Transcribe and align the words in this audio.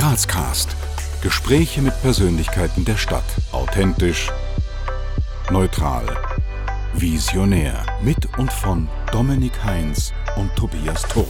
Grazcast. 0.00 0.74
Gespräche 1.22 1.82
mit 1.82 1.92
Persönlichkeiten 2.00 2.86
der 2.86 2.96
Stadt. 2.96 3.22
Authentisch, 3.52 4.32
neutral, 5.50 6.06
visionär. 6.94 7.84
Mit 8.02 8.38
und 8.38 8.50
von 8.50 8.88
Dominik 9.12 9.62
Heinz 9.62 10.14
und 10.36 10.56
Tobias 10.56 11.02
Turk. 11.02 11.26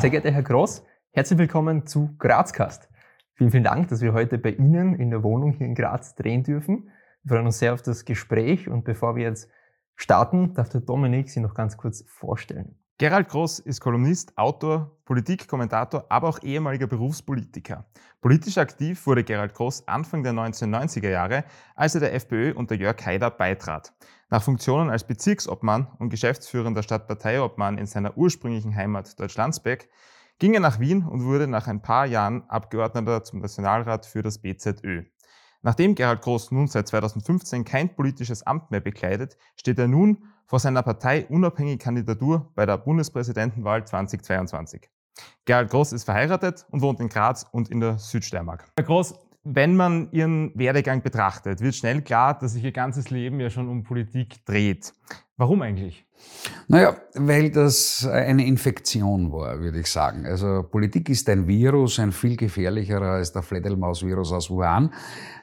Sehr 0.00 0.10
geehrter 0.10 0.32
Herr 0.32 0.42
Gross, 0.42 0.84
herzlich 1.12 1.38
willkommen 1.38 1.86
zu 1.86 2.14
Grazcast. 2.18 2.90
Vielen, 3.32 3.52
vielen 3.52 3.64
Dank, 3.64 3.88
dass 3.88 4.02
wir 4.02 4.12
heute 4.12 4.36
bei 4.36 4.50
Ihnen 4.50 4.94
in 4.96 5.08
der 5.08 5.22
Wohnung 5.22 5.52
hier 5.52 5.66
in 5.66 5.74
Graz 5.74 6.14
drehen 6.14 6.42
dürfen. 6.42 6.90
Wir 7.22 7.36
freuen 7.36 7.46
uns 7.46 7.58
sehr 7.58 7.72
auf 7.72 7.80
das 7.80 8.04
Gespräch 8.04 8.68
und 8.68 8.84
bevor 8.84 9.16
wir 9.16 9.22
jetzt 9.22 9.48
starten, 9.96 10.52
darf 10.52 10.68
der 10.68 10.82
Dominik 10.82 11.30
Sie 11.30 11.40
noch 11.40 11.54
ganz 11.54 11.78
kurz 11.78 12.04
vorstellen. 12.06 12.79
Gerald 13.00 13.30
Gross 13.30 13.60
ist 13.60 13.80
Kolumnist, 13.80 14.36
Autor, 14.36 14.94
Politikkommentator, 15.06 16.04
aber 16.10 16.28
auch 16.28 16.42
ehemaliger 16.42 16.86
Berufspolitiker. 16.86 17.86
Politisch 18.20 18.58
aktiv 18.58 19.06
wurde 19.06 19.24
Gerald 19.24 19.54
Gross 19.54 19.88
Anfang 19.88 20.22
der 20.22 20.34
1990er 20.34 21.08
Jahre, 21.08 21.44
als 21.74 21.94
er 21.94 22.02
der 22.02 22.12
FPÖ 22.12 22.52
unter 22.52 22.74
Jörg 22.74 22.98
Haider 23.06 23.30
beitrat. 23.30 23.94
Nach 24.28 24.42
Funktionen 24.42 24.90
als 24.90 25.06
Bezirksobmann 25.06 25.86
und 25.98 26.10
geschäftsführender 26.10 26.82
Stadtparteiobmann 26.82 27.78
in 27.78 27.86
seiner 27.86 28.18
ursprünglichen 28.18 28.76
Heimat 28.76 29.18
Deutschlandsbeck 29.18 29.88
ging 30.38 30.52
er 30.52 30.60
nach 30.60 30.78
Wien 30.78 31.02
und 31.02 31.24
wurde 31.24 31.46
nach 31.46 31.68
ein 31.68 31.80
paar 31.80 32.04
Jahren 32.04 32.42
Abgeordneter 32.50 33.24
zum 33.24 33.40
Nationalrat 33.40 34.04
für 34.04 34.20
das 34.20 34.42
BZÖ. 34.42 35.04
Nachdem 35.62 35.94
Gerald 35.94 36.20
Groß 36.20 36.50
nun 36.52 36.68
seit 36.68 36.88
2015 36.88 37.64
kein 37.64 37.94
politisches 37.94 38.46
Amt 38.46 38.70
mehr 38.70 38.80
bekleidet, 38.80 39.38
steht 39.56 39.78
er 39.78 39.88
nun 39.88 40.24
vor 40.50 40.58
seiner 40.58 40.82
Partei 40.82 41.26
unabhängige 41.28 41.78
Kandidatur 41.78 42.50
bei 42.56 42.66
der 42.66 42.76
Bundespräsidentenwahl 42.76 43.86
2022. 43.86 44.90
Gerald 45.44 45.70
Groß 45.70 45.92
ist 45.92 46.02
verheiratet 46.02 46.66
und 46.72 46.82
wohnt 46.82 46.98
in 46.98 47.08
Graz 47.08 47.46
und 47.52 47.68
in 47.70 47.78
der 47.78 47.98
Südsteiermark. 47.98 48.64
Herr 48.74 48.84
Groß, 48.84 49.14
wenn 49.44 49.76
man 49.76 50.10
Ihren 50.10 50.50
Werdegang 50.58 51.02
betrachtet, 51.02 51.60
wird 51.60 51.76
schnell 51.76 52.02
klar, 52.02 52.36
dass 52.36 52.54
sich 52.54 52.64
Ihr 52.64 52.72
ganzes 52.72 53.10
Leben 53.10 53.38
ja 53.38 53.48
schon 53.48 53.68
um 53.68 53.84
Politik 53.84 54.44
dreht. 54.44 54.92
Warum 55.40 55.62
eigentlich? 55.62 56.04
Naja, 56.68 56.98
weil 57.14 57.50
das 57.50 58.06
eine 58.06 58.46
Infektion 58.46 59.32
war, 59.32 59.58
würde 59.58 59.80
ich 59.80 59.86
sagen. 59.86 60.26
Also 60.26 60.66
Politik 60.70 61.08
ist 61.08 61.30
ein 61.30 61.48
Virus, 61.48 61.98
ein 61.98 62.12
viel 62.12 62.36
gefährlicherer 62.36 63.12
als 63.12 63.32
der 63.32 63.40
Fledermaus-Virus 63.40 64.32
aus 64.34 64.50
Wuhan. 64.50 64.92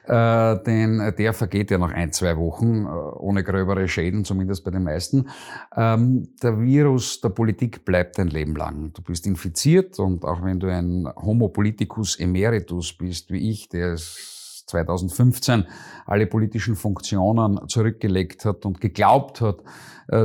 Äh, 0.04 0.62
denn 0.62 1.12
der 1.18 1.32
vergeht 1.32 1.72
ja 1.72 1.78
nach 1.78 1.92
ein, 1.92 2.12
zwei 2.12 2.36
Wochen 2.36 2.84
äh, 2.84 2.88
ohne 2.88 3.42
gröbere 3.42 3.88
Schäden, 3.88 4.24
zumindest 4.24 4.62
bei 4.64 4.70
den 4.70 4.84
meisten. 4.84 5.28
Ähm, 5.76 6.28
der 6.40 6.60
Virus 6.60 7.20
der 7.20 7.30
Politik 7.30 7.84
bleibt 7.84 8.20
ein 8.20 8.28
Leben 8.28 8.54
lang. 8.54 8.92
Du 8.92 9.02
bist 9.02 9.26
infiziert 9.26 9.98
und 9.98 10.24
auch 10.24 10.44
wenn 10.44 10.60
du 10.60 10.68
ein 10.68 11.08
Homo 11.16 11.48
politicus 11.48 12.14
emeritus 12.20 12.96
bist, 12.96 13.32
wie 13.32 13.50
ich, 13.50 13.68
der 13.68 13.94
es 13.94 14.37
2015 14.68 15.66
alle 16.06 16.26
politischen 16.26 16.76
Funktionen 16.76 17.68
zurückgelegt 17.68 18.44
hat 18.44 18.64
und 18.64 18.80
geglaubt 18.80 19.40
hat, 19.40 19.62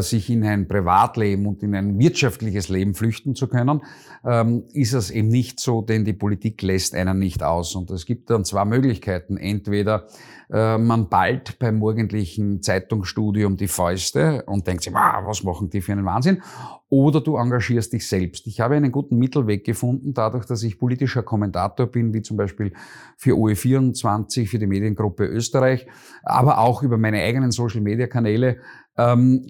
sich 0.01 0.29
in 0.29 0.43
ein 0.43 0.67
Privatleben 0.67 1.45
und 1.45 1.61
in 1.61 1.75
ein 1.75 1.99
wirtschaftliches 1.99 2.69
Leben 2.69 2.93
flüchten 2.93 3.35
zu 3.35 3.47
können, 3.47 3.81
ähm, 4.25 4.63
ist 4.73 4.93
es 4.93 5.11
eben 5.11 5.27
nicht 5.27 5.59
so, 5.59 5.81
denn 5.81 6.05
die 6.05 6.13
Politik 6.13 6.61
lässt 6.61 6.95
einen 6.95 7.19
nicht 7.19 7.43
aus. 7.43 7.75
Und 7.75 7.91
es 7.91 8.05
gibt 8.05 8.29
dann 8.29 8.45
zwei 8.45 8.63
Möglichkeiten. 8.65 9.37
Entweder 9.37 10.07
äh, 10.49 10.77
man 10.77 11.09
bald 11.09 11.59
beim 11.59 11.79
morgendlichen 11.79 12.61
Zeitungsstudium 12.61 13.57
die 13.57 13.67
Fäuste 13.67 14.43
und 14.45 14.67
denkt 14.67 14.83
sich, 14.83 14.93
was 14.93 15.43
machen 15.43 15.69
die 15.69 15.81
für 15.81 15.91
einen 15.91 16.05
Wahnsinn? 16.05 16.41
Oder 16.89 17.21
du 17.21 17.37
engagierst 17.37 17.91
dich 17.91 18.07
selbst. 18.07 18.45
Ich 18.45 18.59
habe 18.59 18.75
einen 18.75 18.91
guten 18.91 19.17
Mittelweg 19.17 19.65
gefunden, 19.65 20.13
dadurch, 20.13 20.45
dass 20.45 20.61
ich 20.63 20.77
politischer 20.77 21.23
Kommentator 21.23 21.87
bin, 21.87 22.13
wie 22.13 22.21
zum 22.21 22.37
Beispiel 22.37 22.73
für 23.17 23.31
OE24, 23.31 24.47
für 24.47 24.59
die 24.59 24.67
Mediengruppe 24.67 25.25
Österreich, 25.25 25.87
aber 26.23 26.59
auch 26.59 26.83
über 26.83 26.97
meine 26.97 27.21
eigenen 27.23 27.51
Social-Media-Kanäle. 27.51 28.57
Ähm, 28.97 29.47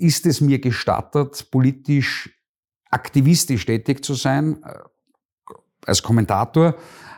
ist 0.00 0.26
es 0.26 0.40
mir 0.40 0.58
gestattet, 0.58 1.48
politisch 1.50 2.30
aktivistisch 2.90 3.66
tätig 3.66 4.04
zu 4.04 4.14
sein, 4.14 4.62
äh, 4.64 4.74
als 5.86 6.02
Kommentator, 6.02 6.74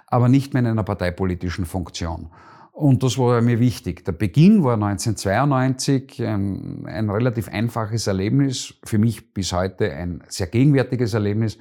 aber 0.06 0.28
nicht 0.28 0.52
mehr 0.52 0.60
in 0.60 0.66
einer 0.66 0.84
parteipolitischen 0.84 1.64
Funktion. 1.64 2.30
Und 2.72 3.02
das 3.02 3.18
war 3.18 3.40
mir 3.42 3.60
wichtig. 3.60 4.04
Der 4.04 4.12
Beginn 4.12 4.64
war 4.64 4.74
1992 4.74 6.22
ein, 6.22 6.86
ein, 6.86 7.10
relativ 7.10 7.48
einfaches 7.48 8.06
Erlebnis, 8.06 8.74
für 8.84 8.98
mich 8.98 9.34
bis 9.34 9.52
heute 9.52 9.92
ein 9.92 10.22
sehr 10.28 10.46
gegenwärtiges 10.46 11.12
Erlebnis, 11.12 11.58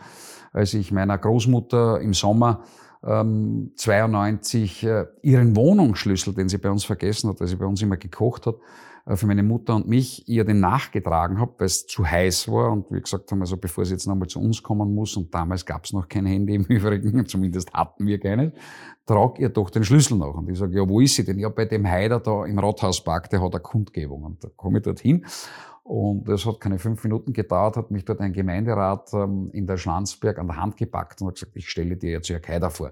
als 0.53 0.73
ich 0.73 0.91
meiner 0.91 1.17
Großmutter 1.17 1.99
im 1.99 2.13
Sommer 2.13 2.63
ähm, 3.03 3.71
92 3.75 4.83
äh, 4.83 5.05
ihren 5.21 5.55
Wohnungsschlüssel, 5.55 6.33
den 6.33 6.49
sie 6.49 6.57
bei 6.57 6.69
uns 6.69 6.85
vergessen 6.85 7.29
hat, 7.29 7.39
weil 7.39 7.47
sie 7.47 7.55
bei 7.55 7.65
uns 7.65 7.81
immer 7.81 7.97
gekocht 7.97 8.45
hat, 8.45 8.55
für 9.15 9.27
meine 9.27 9.43
Mutter 9.43 9.75
und 9.75 9.87
mich 9.87 10.27
ihr 10.27 10.45
den 10.45 10.59
nachgetragen 10.59 11.39
habe, 11.39 11.53
weil 11.57 11.65
es 11.65 11.87
zu 11.87 12.05
heiß 12.05 12.47
war 12.49 12.71
und 12.71 12.91
wir 12.91 13.01
gesagt 13.01 13.31
haben, 13.31 13.41
also 13.41 13.57
bevor 13.57 13.85
sie 13.85 13.93
jetzt 13.93 14.07
nochmal 14.07 14.27
zu 14.27 14.39
uns 14.39 14.61
kommen 14.61 14.93
muss 14.93 15.17
und 15.17 15.33
damals 15.33 15.65
gab 15.65 15.85
es 15.85 15.93
noch 15.93 16.07
kein 16.07 16.25
Handy 16.25 16.55
im 16.55 16.63
Übrigen, 16.69 17.25
zumindest 17.25 17.73
hatten 17.73 18.05
wir 18.05 18.19
keines, 18.19 18.51
trag 19.05 19.39
ihr 19.39 19.49
doch 19.49 19.69
den 19.69 19.83
Schlüssel 19.83 20.17
nach. 20.17 20.35
Und 20.35 20.49
ich 20.49 20.57
sage, 20.57 20.75
ja, 20.75 20.87
wo 20.87 20.99
ist 20.99 21.15
sie 21.15 21.25
denn? 21.25 21.39
Ja, 21.39 21.49
bei 21.49 21.65
dem 21.65 21.87
Heider 21.87 22.19
da 22.19 22.45
im 22.45 22.59
Rathauspark, 22.59 23.29
der 23.29 23.41
hat 23.41 23.53
eine 23.53 23.61
Kundgebung. 23.61 24.23
Und 24.23 24.43
da 24.43 24.49
komme 24.55 24.79
ich 24.79 24.83
dorthin 24.83 25.25
und 25.83 26.29
es 26.29 26.45
hat 26.45 26.59
keine 26.59 26.79
fünf 26.79 27.03
Minuten 27.03 27.33
gedauert, 27.33 27.77
hat 27.77 27.91
mich 27.91 28.05
dort 28.05 28.19
ein 28.21 28.33
Gemeinderat 28.33 29.11
ähm, 29.13 29.49
in 29.51 29.65
der 29.65 29.77
Schlanzberg 29.77 30.37
an 30.37 30.47
der 30.47 30.57
Hand 30.57 30.77
gepackt 30.77 31.21
und 31.21 31.27
hat 31.27 31.35
gesagt, 31.35 31.55
ich 31.55 31.69
stelle 31.69 31.97
dir 31.97 32.11
jetzt 32.11 32.27
Jörg 32.29 32.47
Haider 32.47 32.69
vor. 32.69 32.91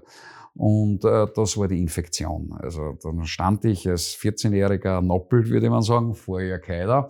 Und 0.54 1.04
äh, 1.04 1.26
das 1.34 1.56
war 1.56 1.68
die 1.68 1.80
Infektion. 1.80 2.52
Also 2.58 2.98
dann 3.02 3.24
stand 3.24 3.64
ich 3.64 3.88
als 3.88 4.16
14-jähriger 4.16 5.00
Noppel, 5.00 5.48
würde 5.48 5.70
man 5.70 5.82
sagen, 5.82 6.14
vor 6.14 6.40
Jörg 6.40 6.66
Haider. 6.68 7.08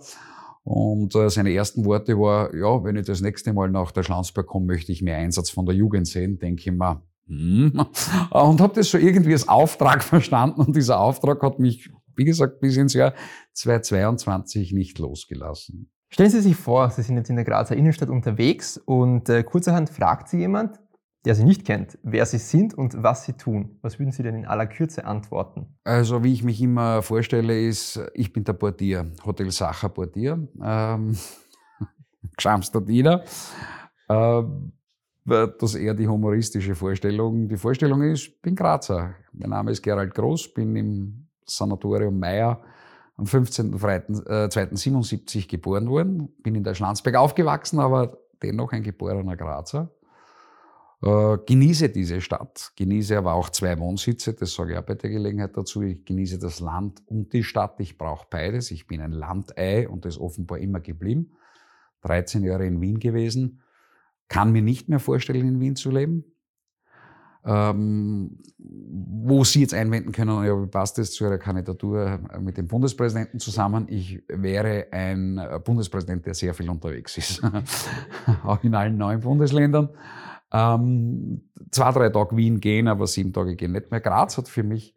Und 0.63 1.15
äh, 1.15 1.29
seine 1.29 1.51
ersten 1.51 1.83
Worte 1.85 2.17
war, 2.19 2.53
ja, 2.55 2.83
wenn 2.83 2.95
ich 2.95 3.07
das 3.07 3.21
nächste 3.21 3.51
Mal 3.51 3.69
nach 3.71 3.91
der 3.91 4.03
Schlanzberg 4.03 4.45
komme, 4.45 4.67
möchte 4.67 4.91
ich 4.91 5.01
mehr 5.01 5.17
Einsatz 5.17 5.49
von 5.49 5.65
der 5.65 5.73
Jugend 5.73 6.07
sehen. 6.07 6.37
Denke 6.37 6.61
ich 6.61 6.71
mir, 6.71 7.01
hm. 7.27 7.85
Und 8.31 8.61
habe 8.61 8.73
das 8.75 8.91
so 8.91 8.97
irgendwie 8.97 9.33
als 9.33 9.47
Auftrag 9.47 10.03
verstanden. 10.03 10.61
Und 10.61 10.75
dieser 10.75 10.99
Auftrag 10.99 11.41
hat 11.41 11.59
mich, 11.59 11.89
wie 12.15 12.25
gesagt, 12.25 12.59
bis 12.59 12.77
ins 12.77 12.93
Jahr 12.93 13.13
2022 13.53 14.73
nicht 14.73 14.99
losgelassen. 14.99 15.91
Stellen 16.09 16.29
Sie 16.29 16.41
sich 16.41 16.55
vor, 16.57 16.89
Sie 16.89 17.03
sind 17.03 17.15
jetzt 17.15 17.29
in 17.29 17.37
der 17.37 17.45
Grazer 17.45 17.75
Innenstadt 17.75 18.09
unterwegs 18.09 18.77
und 18.77 19.29
äh, 19.29 19.43
kurzerhand 19.43 19.89
fragt 19.89 20.27
Sie 20.27 20.39
jemand, 20.39 20.77
der 21.23 21.35
Sie 21.35 21.45
nicht 21.45 21.65
kennt, 21.65 21.97
wer 22.03 22.25
Sie 22.25 22.37
sind 22.37 22.73
und 22.73 23.01
was 23.01 23.25
Sie 23.25 23.33
tun. 23.33 23.77
Was 23.81 23.97
würden 23.97 24.11
Sie 24.11 24.23
denn 24.23 24.35
in 24.35 24.45
aller 24.45 24.67
Kürze 24.67 25.05
antworten? 25.05 25.77
Also 25.83 26.23
wie 26.23 26.33
ich 26.33 26.43
mich 26.43 26.61
immer 26.61 27.01
vorstelle, 27.01 27.59
ist, 27.61 28.01
ich 28.13 28.33
bin 28.33 28.43
der 28.43 28.53
Portier, 28.53 29.11
Hotel 29.23 29.51
Sacher 29.51 29.89
Portier, 29.89 30.47
ähm, 30.61 31.15
Geschamstadiner. 32.35 33.23
Ähm, 34.09 34.73
das 35.23 35.53
ist 35.61 35.75
eher 35.75 35.93
die 35.93 36.07
humoristische 36.07 36.75
Vorstellung. 36.75 37.47
Die 37.47 37.57
Vorstellung 37.57 38.01
ist, 38.01 38.27
ich 38.27 38.41
bin 38.41 38.55
Grazer. 38.55 39.15
Mein 39.31 39.51
Name 39.51 39.71
ist 39.71 39.81
Gerald 39.81 40.13
Groß, 40.13 40.53
bin 40.53 40.75
im 40.75 41.27
Sanatorium 41.55 42.19
Meier 42.19 42.61
am 43.17 43.25
15.02.77 43.25 45.37
äh, 45.37 45.41
geboren 45.47 45.89
worden, 45.89 46.29
bin 46.41 46.55
in 46.55 46.63
der 46.63 46.73
Schlanzberg 46.73 47.15
aufgewachsen, 47.15 47.79
aber 47.79 48.17
dennoch 48.41 48.71
ein 48.71 48.83
geborener 48.83 49.37
Grazer. 49.37 49.91
Äh, 51.03 51.37
genieße 51.45 51.89
diese 51.89 52.21
Stadt, 52.21 52.71
genieße 52.75 53.17
aber 53.17 53.33
auch 53.33 53.49
zwei 53.49 53.77
Wohnsitze, 53.79 54.33
das 54.33 54.53
sage 54.53 54.73
ich 54.73 54.77
auch 54.77 54.85
bei 54.85 54.95
der 54.95 55.09
Gelegenheit 55.09 55.57
dazu. 55.57 55.81
Ich 55.81 56.05
genieße 56.05 56.37
das 56.37 56.59
Land 56.59 57.01
und 57.07 57.33
die 57.33 57.43
Stadt, 57.43 57.79
ich 57.79 57.97
brauche 57.97 58.27
beides. 58.29 58.71
Ich 58.71 58.87
bin 58.87 59.01
ein 59.01 59.11
Landei 59.11 59.89
und 59.89 60.05
das 60.05 60.19
offenbar 60.19 60.59
immer 60.59 60.79
geblieben. 60.79 61.31
13 62.01 62.43
Jahre 62.43 62.65
in 62.65 62.81
Wien 62.81 62.99
gewesen, 62.99 63.61
kann 64.27 64.51
mir 64.51 64.61
nicht 64.61 64.89
mehr 64.89 64.99
vorstellen, 64.99 65.47
in 65.47 65.59
Wien 65.59 65.75
zu 65.75 65.91
leben. 65.91 66.23
Ähm, 67.43 68.37
wo 68.57 69.43
Sie 69.43 69.61
jetzt 69.61 69.73
einwenden 69.73 70.11
können, 70.11 70.43
ja, 70.45 70.61
wie 70.61 70.67
passt 70.67 70.97
das 70.99 71.11
zu 71.11 71.23
Ihrer 71.23 71.39
Kandidatur 71.39 72.19
mit 72.39 72.57
dem 72.57 72.67
Bundespräsidenten 72.67 73.39
zusammen? 73.39 73.87
Ich 73.89 74.21
wäre 74.27 74.87
ein 74.91 75.41
Bundespräsident, 75.63 76.25
der 76.25 76.35
sehr 76.35 76.53
viel 76.53 76.69
unterwegs 76.69 77.17
ist, 77.17 77.41
auch 78.43 78.63
in 78.63 78.75
allen 78.75 78.97
neuen 78.97 79.21
Bundesländern. 79.21 79.89
Ähm, 80.53 81.49
zwei, 81.71 81.91
drei 81.91 82.09
Tage 82.09 82.35
Wien 82.35 82.59
gehen, 82.59 82.87
aber 82.87 83.07
sieben 83.07 83.33
Tage 83.33 83.55
gehen 83.55 83.71
nicht 83.71 83.89
mehr. 83.89 84.01
Graz 84.01 84.37
hat 84.37 84.47
für 84.47 84.63
mich 84.63 84.93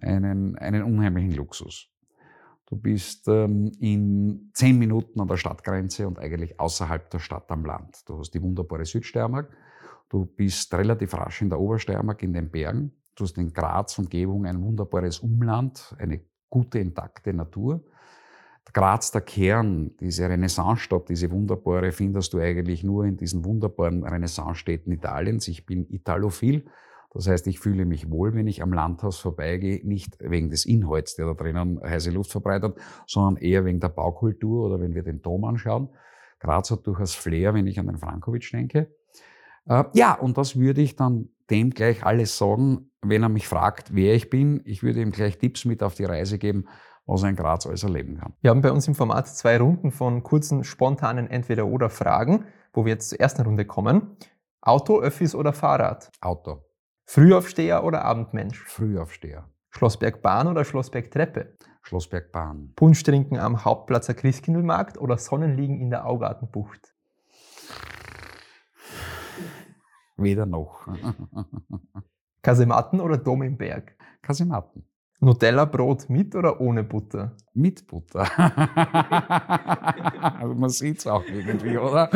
einen, 0.00 0.56
einen 0.56 0.82
unheimlichen 0.82 1.32
Luxus. 1.32 1.88
Du 2.66 2.76
bist 2.76 3.28
ähm, 3.28 3.72
in 3.78 4.50
zehn 4.54 4.78
Minuten 4.78 5.20
an 5.20 5.28
der 5.28 5.36
Stadtgrenze 5.36 6.06
und 6.06 6.18
eigentlich 6.18 6.58
außerhalb 6.58 7.10
der 7.10 7.18
Stadt 7.18 7.50
am 7.50 7.64
Land. 7.64 8.08
Du 8.08 8.18
hast 8.18 8.32
die 8.32 8.42
wunderbare 8.42 8.84
Südsteiermark. 8.84 9.50
Du 10.14 10.26
bist 10.26 10.72
relativ 10.72 11.12
rasch 11.14 11.42
in 11.42 11.48
der 11.48 11.58
Obersteiermark 11.58 12.22
in 12.22 12.32
den 12.32 12.48
Bergen. 12.48 12.92
Du 13.16 13.24
hast 13.24 13.36
in 13.36 13.52
Graz 13.52 13.98
Umgebung 13.98 14.46
ein 14.46 14.62
wunderbares 14.62 15.18
Umland, 15.18 15.92
eine 15.98 16.20
gute, 16.48 16.78
intakte 16.78 17.34
Natur. 17.34 17.82
Graz, 18.72 19.10
der 19.10 19.22
Kern, 19.22 19.90
diese 19.98 20.28
Renaissancestadt, 20.28 21.08
diese 21.08 21.32
wunderbare, 21.32 21.90
findest 21.90 22.32
du 22.32 22.38
eigentlich 22.38 22.84
nur 22.84 23.06
in 23.06 23.16
diesen 23.16 23.44
wunderbaren 23.44 24.04
Renaissancestädten 24.04 24.92
Italiens. 24.92 25.48
Ich 25.48 25.66
bin 25.66 25.84
Italophil. 25.90 26.64
Das 27.12 27.26
heißt, 27.26 27.48
ich 27.48 27.58
fühle 27.58 27.84
mich 27.84 28.08
wohl, 28.08 28.34
wenn 28.34 28.46
ich 28.46 28.62
am 28.62 28.72
Landhaus 28.72 29.18
vorbeigehe, 29.18 29.84
nicht 29.84 30.16
wegen 30.20 30.48
des 30.48 30.64
Inhalts, 30.64 31.16
der 31.16 31.26
da 31.26 31.34
drinnen 31.34 31.80
heiße 31.82 32.12
Luft 32.12 32.30
verbreitet, 32.30 32.76
sondern 33.08 33.42
eher 33.42 33.64
wegen 33.64 33.80
der 33.80 33.88
Baukultur 33.88 34.66
oder 34.66 34.78
wenn 34.78 34.94
wir 34.94 35.02
den 35.02 35.22
Dom 35.22 35.42
anschauen. 35.42 35.88
Graz 36.38 36.70
hat 36.70 36.86
durchaus 36.86 37.16
Flair, 37.16 37.52
wenn 37.52 37.66
ich 37.66 37.80
an 37.80 37.88
den 37.88 37.98
Frankowitsch 37.98 38.52
denke. 38.52 38.94
Äh, 39.66 39.84
ja, 39.94 40.14
und 40.14 40.38
das 40.38 40.56
würde 40.56 40.82
ich 40.82 40.96
dann 40.96 41.30
dem 41.50 41.70
gleich 41.70 42.04
alles 42.04 42.36
sagen, 42.38 42.90
wenn 43.02 43.22
er 43.22 43.28
mich 43.28 43.48
fragt, 43.48 43.94
wer 43.94 44.14
ich 44.14 44.30
bin. 44.30 44.62
Ich 44.64 44.82
würde 44.82 45.00
ihm 45.00 45.10
gleich 45.10 45.38
Tipps 45.38 45.64
mit 45.64 45.82
auf 45.82 45.94
die 45.94 46.04
Reise 46.04 46.38
geben, 46.38 46.66
was 47.06 47.22
er 47.22 47.30
in 47.30 47.36
Graz 47.36 47.66
alles 47.66 47.82
erleben 47.82 48.18
kann. 48.18 48.34
Wir 48.40 48.50
haben 48.50 48.62
bei 48.62 48.72
uns 48.72 48.88
im 48.88 48.94
Format 48.94 49.28
zwei 49.28 49.58
Runden 49.58 49.90
von 49.90 50.22
kurzen, 50.22 50.64
spontanen 50.64 51.28
Entweder-Oder-Fragen, 51.28 52.46
wo 52.72 52.84
wir 52.84 52.92
jetzt 52.92 53.10
zur 53.10 53.20
ersten 53.20 53.42
Runde 53.42 53.66
kommen. 53.66 54.16
Auto, 54.62 55.00
Öffis 55.00 55.34
oder 55.34 55.52
Fahrrad? 55.52 56.10
Auto. 56.20 56.64
Frühaufsteher 57.06 57.84
oder 57.84 58.04
Abendmensch? 58.04 58.64
Frühaufsteher. 58.64 59.50
Schlossbergbahn 59.70 60.46
oder 60.46 60.64
Schlossbergtreppe? 60.64 61.56
Schlossbergbahn. 61.82 62.72
Punsch 62.76 63.02
trinken 63.02 63.36
am 63.36 63.64
Hauptplatzer 63.64 64.14
Christkindlmarkt 64.14 64.96
oder 64.96 65.18
Sonnenliegen 65.18 65.80
in 65.80 65.90
der 65.90 66.06
Augartenbucht? 66.06 66.93
Weder 70.16 70.46
noch. 70.46 70.86
Kasematten 72.42 73.00
oder 73.00 73.16
Dom 73.16 73.42
im 73.42 73.56
Berg? 73.56 73.96
Kasematten. 74.22 74.84
Nutella-Brot 75.20 76.10
mit 76.10 76.34
oder 76.34 76.60
ohne 76.60 76.82
Butter? 76.84 77.36
Mit 77.54 77.86
Butter. 77.86 78.26
also 80.38 80.54
man 80.54 80.70
sieht 80.70 80.98
es 80.98 81.06
auch 81.06 81.24
irgendwie, 81.24 81.78
oder? 81.78 82.10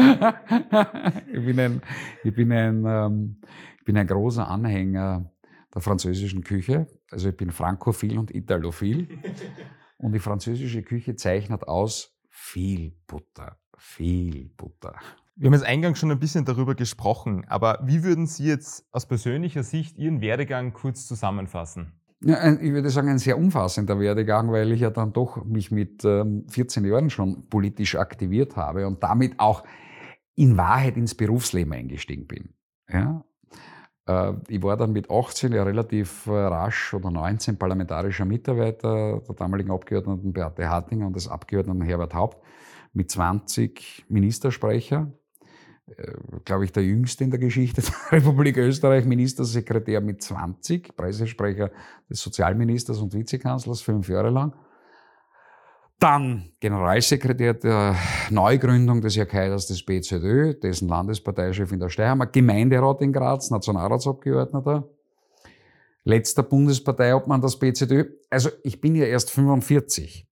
ich 1.33 1.45
bin 1.45 1.59
ein, 1.59 1.83
ich 2.25 2.35
bin 2.35 2.53
ein, 2.53 2.85
ähm, 2.87 3.41
ich 3.79 3.85
bin 3.85 3.97
ein 3.97 4.07
großer 4.07 4.47
Anhänger 4.47 5.33
der 5.75 5.81
französischen 5.81 6.45
Küche. 6.45 6.87
Also 7.11 7.31
ich 7.31 7.37
bin 7.37 7.51
frankophil 7.51 8.19
und 8.19 8.35
italophil. 8.35 9.09
Und 9.97 10.13
die 10.13 10.21
französische 10.21 10.83
Küche 10.83 11.17
zeichnet 11.17 11.67
aus 11.67 12.15
viel 12.29 12.95
Butter, 13.07 13.59
viel 13.77 14.51
Butter. 14.57 14.95
Wir 15.41 15.47
haben 15.47 15.55
jetzt 15.55 15.67
eingangs 15.67 16.01
schon 16.01 16.11
ein 16.11 16.19
bisschen 16.19 16.45
darüber 16.45 16.75
gesprochen, 16.75 17.45
aber 17.47 17.79
wie 17.85 18.03
würden 18.03 18.27
Sie 18.27 18.45
jetzt 18.45 18.85
aus 18.91 19.07
persönlicher 19.07 19.63
Sicht 19.63 19.97
Ihren 19.97 20.21
Werdegang 20.21 20.73
kurz 20.73 21.07
zusammenfassen? 21.07 21.93
Ja, 22.21 22.55
ich 22.55 22.73
würde 22.73 22.91
sagen, 22.91 23.09
ein 23.09 23.21
sehr 23.21 23.39
umfassender 23.39 24.01
Werdegang, 24.01 24.51
weil 24.51 24.73
ich 24.73 24.81
ja 24.81 24.91
dann 24.91 25.13
doch 25.13 25.45
mich 25.45 25.71
mit 25.71 26.03
14 26.03 26.85
ähm, 26.85 26.91
Jahren 26.91 27.11
schon 27.11 27.49
politisch 27.49 27.95
aktiviert 27.95 28.57
habe 28.57 28.89
und 28.89 29.01
damit 29.05 29.39
auch 29.39 29.63
in 30.35 30.57
Wahrheit 30.57 30.97
ins 30.97 31.15
Berufsleben 31.15 31.73
eingestiegen 31.73 32.27
bin. 32.27 32.49
Ja? 32.93 33.25
Äh, 34.09 34.33
ich 34.49 34.61
war 34.61 34.77
dann 34.77 34.91
mit 34.91 35.09
18 35.09 35.53
ja 35.53 35.63
relativ 35.63 36.27
äh, 36.27 36.33
rasch 36.33 36.95
oder 36.95 37.13
19 37.13 37.57
parlamentarischer 37.57 38.25
Mitarbeiter 38.25 39.21
der 39.21 39.35
damaligen 39.37 39.71
Abgeordneten 39.71 40.33
Beate 40.33 40.69
Hartinger 40.69 41.07
und 41.07 41.15
des 41.15 41.29
Abgeordneten 41.29 41.83
Herbert 41.83 42.15
Haupt, 42.15 42.43
mit 42.93 43.09
20 43.09 44.07
Ministersprecher 44.09 45.13
glaube 46.45 46.65
ich, 46.65 46.73
der 46.73 46.85
jüngste 46.85 47.25
in 47.25 47.31
der 47.31 47.41
Geschichte 47.41 47.83
der 48.11 48.19
Republik 48.19 48.57
Österreich, 48.57 49.05
Ministersekretär 49.05 50.01
mit 50.01 50.23
20, 50.23 50.97
Pressesprecher 50.97 51.71
des 52.09 52.21
Sozialministers 52.21 52.99
und 52.99 53.15
Vizekanzlers, 53.15 53.81
fünf 53.81 54.09
Jahre 54.09 54.31
lang. 54.31 54.55
Dann 55.99 56.53
Generalsekretär 56.61 57.55
der 57.55 57.97
Neugründung 58.31 59.01
des 59.01 59.17
Jakaiders 59.17 59.67
des 59.67 59.85
BZÖ, 59.85 60.55
dessen 60.55 60.89
Landesparteichef 60.89 61.73
in 61.73 61.81
der 61.81 61.89
Steiermark, 61.89 62.33
Gemeinderat 62.33 63.03
in 63.03 63.13
Graz, 63.13 63.51
Nationalratsabgeordneter, 63.51 64.89
letzter 66.05 66.45
Bundesparteiobmann 66.45 67.41
des 67.41 67.59
BZÖ. 67.59 68.05
Also 68.31 68.51
ich 68.63 68.81
bin 68.81 68.95
ja 68.95 69.07
erst 69.07 69.33
45. 69.33 70.28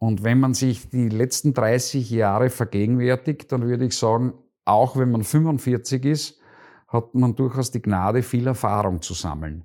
Und 0.00 0.24
wenn 0.24 0.40
man 0.40 0.54
sich 0.54 0.88
die 0.88 1.10
letzten 1.10 1.52
30 1.52 2.10
Jahre 2.10 2.48
vergegenwärtigt, 2.48 3.52
dann 3.52 3.62
würde 3.62 3.84
ich 3.84 3.96
sagen, 3.96 4.32
auch 4.64 4.96
wenn 4.96 5.10
man 5.10 5.24
45 5.24 6.06
ist, 6.06 6.40
hat 6.88 7.14
man 7.14 7.36
durchaus 7.36 7.70
die 7.70 7.82
Gnade, 7.82 8.22
viel 8.22 8.46
Erfahrung 8.46 9.02
zu 9.02 9.12
sammeln. 9.12 9.62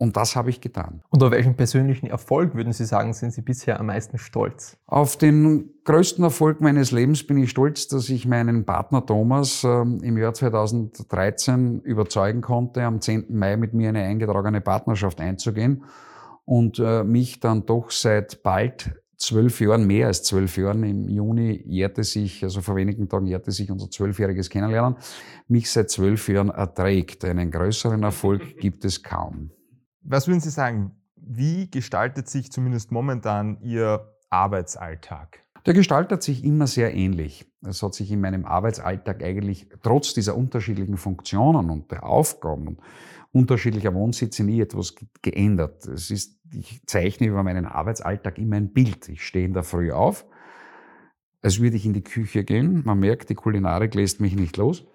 Und 0.00 0.16
das 0.16 0.36
habe 0.36 0.50
ich 0.50 0.60
getan. 0.60 1.02
Und 1.10 1.20
auf 1.24 1.32
welchen 1.32 1.56
persönlichen 1.56 2.06
Erfolg 2.06 2.54
würden 2.54 2.72
Sie 2.72 2.84
sagen, 2.84 3.12
sind 3.12 3.32
Sie 3.32 3.42
bisher 3.42 3.80
am 3.80 3.86
meisten 3.86 4.18
stolz? 4.18 4.76
Auf 4.86 5.16
den 5.16 5.70
größten 5.82 6.22
Erfolg 6.22 6.60
meines 6.60 6.92
Lebens 6.92 7.26
bin 7.26 7.38
ich 7.38 7.50
stolz, 7.50 7.88
dass 7.88 8.08
ich 8.08 8.24
meinen 8.24 8.64
Partner 8.64 9.04
Thomas 9.04 9.64
äh, 9.64 9.80
im 9.80 10.16
Jahr 10.16 10.32
2013 10.32 11.80
überzeugen 11.80 12.40
konnte, 12.40 12.84
am 12.84 13.00
10. 13.00 13.36
Mai 13.36 13.56
mit 13.56 13.74
mir 13.74 13.88
eine 13.88 14.04
eingetragene 14.04 14.60
Partnerschaft 14.60 15.20
einzugehen 15.20 15.82
und 16.44 16.78
äh, 16.78 17.02
mich 17.02 17.40
dann 17.40 17.66
doch 17.66 17.90
seit 17.90 18.44
bald 18.44 18.92
zwölf 19.18 19.60
Jahren, 19.60 19.86
mehr 19.86 20.06
als 20.06 20.22
zwölf 20.22 20.56
Jahren, 20.56 20.84
im 20.84 21.08
Juni 21.08 21.62
jährte 21.66 22.04
sich, 22.04 22.42
also 22.44 22.60
vor 22.60 22.76
wenigen 22.76 23.08
Tagen 23.08 23.26
jährte 23.26 23.52
sich 23.52 23.70
unser 23.70 23.90
zwölfjähriges 23.90 24.48
Kennenlernen, 24.48 24.96
mich 25.48 25.70
seit 25.70 25.90
zwölf 25.90 26.28
Jahren 26.28 26.50
erträgt. 26.50 27.24
Einen 27.24 27.50
größeren 27.50 28.02
Erfolg 28.02 28.56
gibt 28.60 28.84
es 28.84 29.02
kaum. 29.02 29.50
Was 30.02 30.28
würden 30.28 30.40
Sie 30.40 30.50
sagen, 30.50 30.92
wie 31.16 31.70
gestaltet 31.70 32.28
sich 32.28 32.50
zumindest 32.50 32.92
momentan 32.92 33.60
Ihr 33.60 34.14
Arbeitsalltag? 34.30 35.44
Der 35.66 35.74
gestaltet 35.74 36.22
sich 36.22 36.44
immer 36.44 36.66
sehr 36.66 36.94
ähnlich. 36.94 37.44
Es 37.66 37.82
hat 37.82 37.92
sich 37.94 38.10
in 38.10 38.20
meinem 38.20 38.44
Arbeitsalltag 38.44 39.22
eigentlich 39.22 39.68
trotz 39.82 40.14
dieser 40.14 40.36
unterschiedlichen 40.36 40.96
Funktionen 40.96 41.70
und 41.70 41.90
der 41.90 42.04
Aufgaben 42.04 42.68
und 42.68 42.80
unterschiedlicher 43.32 43.94
Wohnsitze 43.94 44.44
nie 44.44 44.60
etwas 44.60 44.94
geändert. 45.20 45.86
Es 45.86 46.10
ist, 46.10 46.37
ich 46.52 46.82
zeichne 46.86 47.26
über 47.26 47.42
meinen 47.42 47.66
Arbeitsalltag 47.66 48.38
immer 48.38 48.56
ein 48.56 48.72
Bild. 48.72 49.08
Ich 49.08 49.24
stehe 49.24 49.44
in 49.44 49.52
der 49.52 49.62
Früh 49.62 49.92
auf, 49.92 50.26
als 51.42 51.60
würde 51.60 51.76
ich 51.76 51.86
in 51.86 51.92
die 51.92 52.04
Küche 52.04 52.44
gehen. 52.44 52.82
Man 52.84 52.98
merkt, 52.98 53.30
die 53.30 53.34
Kulinarik 53.34 53.94
lässt 53.94 54.20
mich 54.20 54.34
nicht 54.34 54.56
los. 54.56 54.86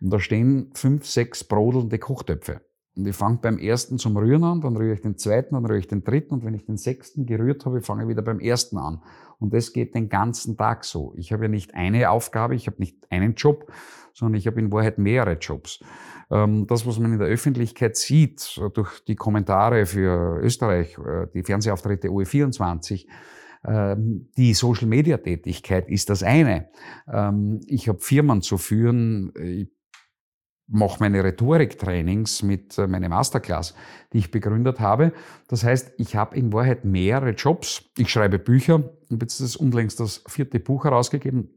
Und 0.00 0.10
da 0.10 0.18
stehen 0.18 0.70
fünf, 0.74 1.06
sechs 1.06 1.44
brodelnde 1.44 1.98
Kochtöpfe. 1.98 2.62
Und 3.00 3.06
ich 3.06 3.16
fange 3.16 3.38
beim 3.40 3.56
ersten 3.56 3.96
zum 3.96 4.14
Rühren 4.18 4.44
an, 4.44 4.60
dann 4.60 4.76
rühre 4.76 4.92
ich 4.92 5.00
den 5.00 5.16
zweiten, 5.16 5.54
dann 5.54 5.64
rühre 5.64 5.78
ich 5.78 5.88
den 5.88 6.04
dritten 6.04 6.34
und 6.34 6.44
wenn 6.44 6.52
ich 6.52 6.66
den 6.66 6.76
sechsten 6.76 7.24
gerührt 7.24 7.64
habe, 7.64 7.80
fange 7.80 8.02
ich 8.02 8.08
wieder 8.10 8.20
beim 8.20 8.40
ersten 8.40 8.76
an. 8.76 9.00
Und 9.38 9.54
das 9.54 9.72
geht 9.72 9.94
den 9.94 10.10
ganzen 10.10 10.58
Tag 10.58 10.84
so. 10.84 11.14
Ich 11.16 11.32
habe 11.32 11.44
ja 11.44 11.48
nicht 11.48 11.74
eine 11.74 12.10
Aufgabe, 12.10 12.54
ich 12.54 12.66
habe 12.66 12.76
nicht 12.78 13.10
einen 13.10 13.36
Job, 13.36 13.72
sondern 14.12 14.38
ich 14.38 14.46
habe 14.46 14.60
in 14.60 14.70
Wahrheit 14.70 14.98
mehrere 14.98 15.38
Jobs. 15.38 15.82
Ähm, 16.30 16.66
das, 16.66 16.84
was 16.84 16.98
man 16.98 17.14
in 17.14 17.18
der 17.18 17.28
Öffentlichkeit 17.28 17.96
sieht, 17.96 18.60
durch 18.74 19.02
die 19.04 19.16
Kommentare 19.16 19.86
für 19.86 20.38
Österreich, 20.42 20.98
äh, 20.98 21.26
die 21.32 21.42
Fernsehauftritte 21.42 22.08
OE24, 22.08 23.06
ähm, 23.64 24.28
die 24.36 24.52
Social-Media-Tätigkeit 24.52 25.88
ist 25.88 26.10
das 26.10 26.22
eine. 26.22 26.68
Ähm, 27.10 27.62
ich 27.66 27.88
habe 27.88 28.00
Firmen 28.00 28.42
zu 28.42 28.58
führen, 28.58 29.32
ich 29.42 29.70
mache 30.70 30.98
meine 31.00 31.22
Rhetoriktrainings 31.24 32.42
mit 32.42 32.78
äh, 32.78 32.86
meiner 32.86 33.08
Masterclass, 33.08 33.74
die 34.12 34.18
ich 34.18 34.30
begründet 34.30 34.80
habe. 34.80 35.12
Das 35.48 35.64
heißt, 35.64 35.94
ich 35.98 36.16
habe 36.16 36.36
in 36.36 36.52
Wahrheit 36.52 36.84
mehrere 36.84 37.30
Jobs. 37.30 37.84
Ich 37.98 38.10
schreibe 38.10 38.38
Bücher, 38.38 38.74
habe 38.74 39.18
jetzt 39.20 39.40
das 39.40 39.56
unlängst 39.56 40.00
das 40.00 40.22
vierte 40.28 40.60
Buch 40.60 40.84
herausgegeben, 40.84 41.50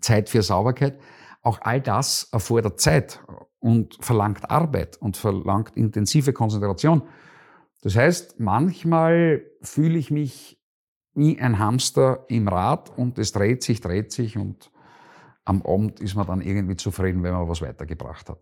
Zeit 0.00 0.28
für 0.28 0.42
Sauberkeit. 0.42 0.98
Auch 1.42 1.60
all 1.62 1.80
das 1.80 2.28
erfordert 2.32 2.80
Zeit 2.80 3.20
und 3.60 3.96
verlangt 4.00 4.50
Arbeit 4.50 4.96
und 4.98 5.16
verlangt 5.16 5.76
intensive 5.76 6.32
Konzentration. 6.32 7.02
Das 7.82 7.96
heißt, 7.96 8.40
manchmal 8.40 9.42
fühle 9.62 9.98
ich 9.98 10.10
mich 10.10 10.58
wie 11.14 11.38
ein 11.40 11.58
Hamster 11.58 12.24
im 12.28 12.48
Rad 12.48 12.96
und 12.96 13.18
es 13.18 13.32
dreht 13.32 13.62
sich, 13.62 13.80
dreht 13.80 14.12
sich 14.12 14.36
und 14.38 14.70
am 15.44 15.62
Abend 15.62 16.00
ist 16.00 16.14
man 16.14 16.26
dann 16.26 16.40
irgendwie 16.40 16.76
zufrieden, 16.76 17.22
wenn 17.22 17.32
man 17.32 17.48
was 17.48 17.62
weitergebracht 17.62 18.28
hat. 18.28 18.38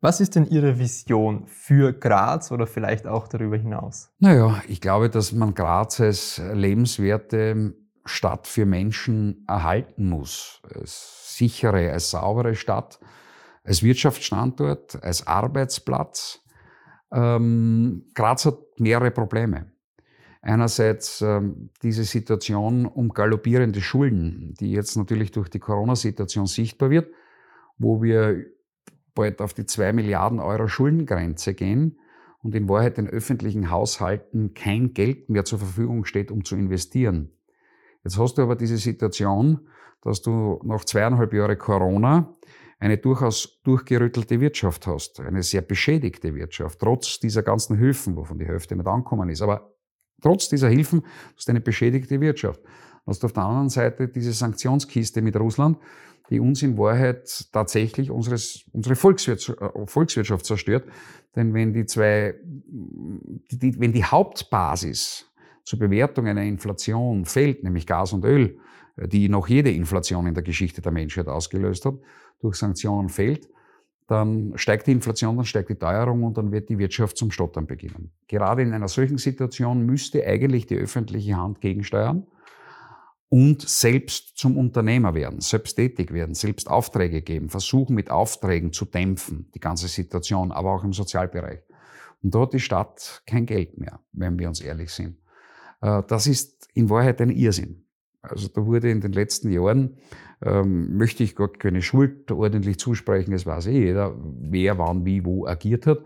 Was 0.00 0.20
ist 0.20 0.36
denn 0.36 0.46
Ihre 0.46 0.78
Vision 0.78 1.46
für 1.46 1.92
Graz 1.92 2.52
oder 2.52 2.66
vielleicht 2.66 3.06
auch 3.06 3.28
darüber 3.28 3.56
hinaus? 3.56 4.10
Naja, 4.18 4.62
ich 4.68 4.80
glaube, 4.80 5.08
dass 5.08 5.32
man 5.32 5.54
Graz 5.54 6.00
als 6.00 6.40
lebenswerte 6.52 7.74
Stadt 8.04 8.46
für 8.46 8.66
Menschen 8.66 9.44
erhalten 9.48 10.08
muss. 10.08 10.60
Als 10.72 11.36
sichere, 11.36 11.92
als 11.92 12.10
saubere 12.10 12.54
Stadt, 12.54 13.00
als 13.64 13.82
Wirtschaftsstandort, 13.82 15.02
als 15.02 15.26
Arbeitsplatz. 15.26 16.40
Ähm, 17.12 18.04
Graz 18.14 18.46
hat 18.46 18.58
mehrere 18.78 19.10
Probleme. 19.10 19.72
Einerseits 20.46 21.22
ähm, 21.22 21.70
diese 21.82 22.04
Situation 22.04 22.86
um 22.86 23.08
galoppierende 23.08 23.80
Schulden, 23.80 24.54
die 24.60 24.70
jetzt 24.70 24.96
natürlich 24.96 25.32
durch 25.32 25.48
die 25.48 25.58
Corona-Situation 25.58 26.46
sichtbar 26.46 26.90
wird, 26.90 27.12
wo 27.78 28.00
wir 28.00 28.46
bald 29.16 29.40
auf 29.40 29.54
die 29.54 29.66
zwei 29.66 29.92
Milliarden 29.92 30.38
Euro 30.38 30.68
Schuldengrenze 30.68 31.54
gehen 31.54 31.98
und 32.44 32.54
in 32.54 32.68
Wahrheit 32.68 32.96
den 32.96 33.08
öffentlichen 33.08 33.70
Haushalten 33.70 34.54
kein 34.54 34.94
Geld 34.94 35.28
mehr 35.30 35.44
zur 35.44 35.58
Verfügung 35.58 36.04
steht, 36.04 36.30
um 36.30 36.44
zu 36.44 36.54
investieren. 36.54 37.32
Jetzt 38.04 38.16
hast 38.16 38.38
du 38.38 38.42
aber 38.42 38.54
diese 38.54 38.76
Situation, 38.76 39.66
dass 40.00 40.22
du 40.22 40.60
nach 40.62 40.84
zweieinhalb 40.84 41.32
Jahren 41.34 41.58
Corona 41.58 42.36
eine 42.78 42.98
durchaus 42.98 43.60
durchgerüttelte 43.64 44.40
Wirtschaft 44.40 44.86
hast, 44.86 45.18
eine 45.18 45.42
sehr 45.42 45.62
beschädigte 45.62 46.36
Wirtschaft, 46.36 46.78
trotz 46.78 47.18
dieser 47.18 47.42
ganzen 47.42 47.76
Hilfen, 47.76 48.14
wovon 48.14 48.38
die 48.38 48.46
Hälfte 48.46 48.76
nicht 48.76 48.86
angekommen 48.86 49.28
ist. 49.28 49.42
Aber 49.42 49.75
trotz 50.22 50.48
dieser 50.48 50.68
Hilfen 50.68 51.02
hast 51.36 51.48
du 51.48 51.52
eine 51.52 51.60
beschädigte 51.60 52.20
Wirtschaft. 52.20 52.60
Dann 52.62 53.02
hast 53.06 53.22
du 53.22 53.26
auf 53.26 53.32
der 53.32 53.44
anderen 53.44 53.68
Seite 53.68 54.08
diese 54.08 54.32
Sanktionskiste 54.32 55.22
mit 55.22 55.36
Russland, 55.36 55.78
die 56.30 56.40
uns 56.40 56.62
in 56.62 56.76
Wahrheit 56.76 57.48
tatsächlich 57.52 58.10
unseres, 58.10 58.64
unsere 58.72 58.96
Volkswirtschaft, 58.96 59.60
äh, 59.60 59.86
Volkswirtschaft 59.86 60.44
zerstört. 60.44 60.84
Denn 61.36 61.54
wenn 61.54 61.72
die 61.72 61.86
zwei, 61.86 62.34
die, 62.42 63.78
wenn 63.78 63.92
die 63.92 64.04
Hauptbasis 64.04 65.26
zur 65.64 65.78
Bewertung 65.78 66.26
einer 66.26 66.42
Inflation 66.42 67.24
fällt, 67.24 67.62
nämlich 67.62 67.86
Gas 67.86 68.12
und 68.12 68.24
Öl, 68.24 68.58
die 68.96 69.28
noch 69.28 69.48
jede 69.48 69.70
Inflation 69.70 70.26
in 70.26 70.34
der 70.34 70.42
Geschichte 70.42 70.80
der 70.80 70.92
Menschheit 70.92 71.28
ausgelöst 71.28 71.84
hat, 71.84 71.96
durch 72.40 72.56
Sanktionen 72.56 73.08
fällt, 73.08 73.48
dann 74.06 74.52
steigt 74.56 74.86
die 74.86 74.92
Inflation, 74.92 75.36
dann 75.36 75.44
steigt 75.44 75.68
die 75.68 75.74
Teuerung 75.74 76.22
und 76.24 76.38
dann 76.38 76.52
wird 76.52 76.68
die 76.68 76.78
Wirtschaft 76.78 77.16
zum 77.16 77.30
Stottern 77.30 77.66
beginnen. 77.66 78.12
Gerade 78.28 78.62
in 78.62 78.72
einer 78.72 78.88
solchen 78.88 79.18
Situation 79.18 79.84
müsste 79.84 80.24
eigentlich 80.24 80.66
die 80.66 80.76
öffentliche 80.76 81.36
Hand 81.36 81.60
gegensteuern 81.60 82.26
und 83.28 83.68
selbst 83.68 84.38
zum 84.38 84.56
Unternehmer 84.56 85.14
werden, 85.14 85.40
selbst 85.40 85.74
tätig 85.74 86.12
werden, 86.12 86.34
selbst 86.34 86.70
Aufträge 86.70 87.22
geben, 87.22 87.48
versuchen 87.48 87.94
mit 87.94 88.10
Aufträgen 88.10 88.72
zu 88.72 88.84
dämpfen, 88.84 89.50
die 89.54 89.60
ganze 89.60 89.88
Situation, 89.88 90.52
aber 90.52 90.72
auch 90.72 90.84
im 90.84 90.92
Sozialbereich. 90.92 91.60
Und 92.22 92.34
da 92.34 92.40
hat 92.40 92.52
die 92.52 92.60
Stadt 92.60 93.22
kein 93.26 93.46
Geld 93.46 93.78
mehr, 93.78 94.00
wenn 94.12 94.38
wir 94.38 94.48
uns 94.48 94.60
ehrlich 94.60 94.90
sind. 94.90 95.16
Äh, 95.80 96.02
das 96.06 96.26
ist 96.26 96.68
in 96.74 96.88
Wahrheit 96.88 97.20
ein 97.20 97.30
Irrsinn. 97.30 97.84
Also 98.22 98.48
da 98.48 98.64
wurde 98.64 98.90
in 98.90 99.00
den 99.00 99.12
letzten 99.12 99.50
Jahren, 99.50 99.98
ähm, 100.44 100.96
möchte 100.96 101.22
ich 101.22 101.34
gar 101.34 101.48
keine 101.48 101.82
Schuld 101.82 102.30
ordentlich 102.30 102.78
zusprechen, 102.78 103.32
es 103.32 103.46
weiß 103.46 103.66
eh 103.68 103.86
jeder, 103.86 104.14
wer 104.40 104.78
wann 104.78 105.04
wie 105.04 105.24
wo 105.24 105.46
agiert 105.46 105.86
hat. 105.86 106.00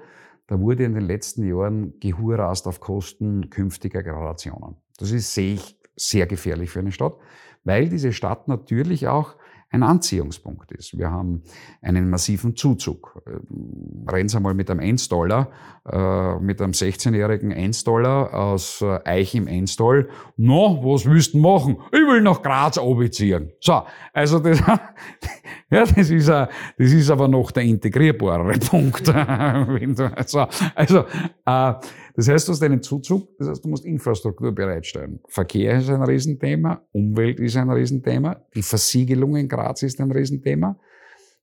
Da 0.46 0.58
wurde 0.58 0.84
in 0.84 0.94
den 0.94 1.04
letzten 1.04 1.46
Jahren 1.46 1.98
gehurast 2.00 2.66
auf 2.66 2.80
Kosten 2.80 3.50
künftiger 3.50 4.02
Generationen. 4.02 4.76
Das 4.98 5.12
ist, 5.12 5.32
sehe 5.32 5.54
ich, 5.54 5.78
sehr 5.96 6.26
gefährlich 6.26 6.70
für 6.70 6.80
eine 6.80 6.92
Stadt, 6.92 7.16
weil 7.64 7.88
diese 7.88 8.12
Stadt 8.12 8.48
natürlich 8.48 9.06
auch 9.06 9.36
ein 9.70 9.84
Anziehungspunkt 9.84 10.72
ist. 10.72 10.98
Wir 10.98 11.10
haben 11.10 11.42
einen 11.80 12.10
massiven 12.10 12.56
Zuzug. 12.56 13.22
Äh, 13.26 14.10
Rennen 14.10 14.28
Sie 14.28 14.40
mal 14.40 14.54
mit 14.54 14.68
einem 14.70 14.80
1-Dollar, 14.80 15.48
äh, 15.88 16.38
mit 16.40 16.60
einem 16.60 16.72
16-jährigen 16.72 17.52
1-Dollar 17.52 18.34
aus 18.34 18.82
äh, 18.82 18.98
Eich 19.04 19.34
im 19.36 19.46
Enstal. 19.46 20.08
No, 20.36 20.80
was 20.82 21.06
willst 21.06 21.34
du 21.34 21.38
machen? 21.38 21.78
Ich 21.92 22.00
will 22.00 22.20
nach 22.20 22.42
Graz 22.42 22.78
abziehen. 22.78 23.52
So, 23.60 23.82
also 24.12 24.40
das, 24.40 24.60
ja, 25.70 25.84
das 25.84 26.10
ist, 26.10 26.28
das 26.28 26.48
ist 26.78 27.10
aber 27.10 27.28
noch 27.28 27.50
der 27.50 27.62
integrierbare 27.62 28.58
Punkt. 28.70 29.08
also, 29.08 30.46
also 30.74 30.98
äh, 31.46 31.74
das 32.16 32.28
heißt, 32.28 32.48
du 32.48 32.52
hast 32.52 32.62
einen 32.62 32.82
Zuzug, 32.82 33.36
das 33.38 33.48
heißt, 33.48 33.64
du 33.64 33.68
musst 33.68 33.84
Infrastruktur 33.84 34.52
bereitstellen. 34.52 35.20
Verkehr 35.28 35.78
ist 35.78 35.88
ein 35.88 36.02
Riesenthema, 36.02 36.82
Umwelt 36.92 37.40
ist 37.40 37.56
ein 37.56 37.70
Riesenthema, 37.70 38.44
die 38.54 38.62
Versiegelung 38.62 39.36
in 39.36 39.48
Graz 39.48 39.82
ist 39.82 40.00
ein 40.00 40.10
Riesenthema. 40.10 40.78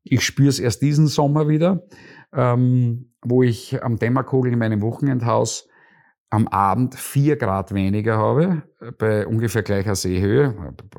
Ich 0.04 0.24
spüre 0.24 0.50
es 0.50 0.60
erst 0.60 0.82
diesen 0.82 1.08
Sommer 1.08 1.48
wieder, 1.48 1.84
ähm, 2.34 3.12
wo 3.24 3.44
ich 3.44 3.82
am 3.84 3.98
Dämmerkogel 3.98 4.54
in 4.54 4.60
meinem 4.60 4.82
Wochenendhaus 4.82 5.68
am 6.30 6.48
Abend 6.50 6.96
vier 6.96 7.38
Grad 7.38 7.74
weniger 7.74 8.18
habe, 8.18 8.64
bei 8.98 9.26
ungefähr 9.26 9.64
gleicher 9.64 9.96
Seehöhe. 9.96 10.54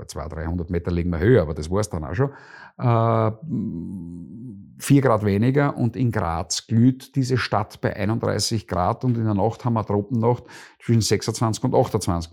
200, 0.06 0.32
300 0.32 0.70
Meter 0.70 0.90
liegen 0.90 1.10
wir 1.10 1.18
höher, 1.18 1.42
aber 1.42 1.54
das 1.54 1.70
war's 1.70 1.90
dann 1.90 2.04
auch 2.04 2.14
schon. 2.14 2.30
Äh, 2.78 3.30
vier 4.78 5.02
Grad 5.02 5.24
weniger 5.24 5.76
und 5.76 5.96
in 5.96 6.12
Graz 6.12 6.66
glüht 6.66 7.16
diese 7.16 7.36
Stadt 7.36 7.80
bei 7.80 7.96
31 7.96 8.66
Grad 8.68 9.04
und 9.04 9.16
in 9.16 9.24
der 9.24 9.34
Nacht 9.34 9.64
haben 9.64 9.74
wir 9.74 9.84
Tropennacht 9.84 10.44
zwischen 10.80 11.00
26 11.00 11.64
und 11.64 11.74
28. 11.74 12.32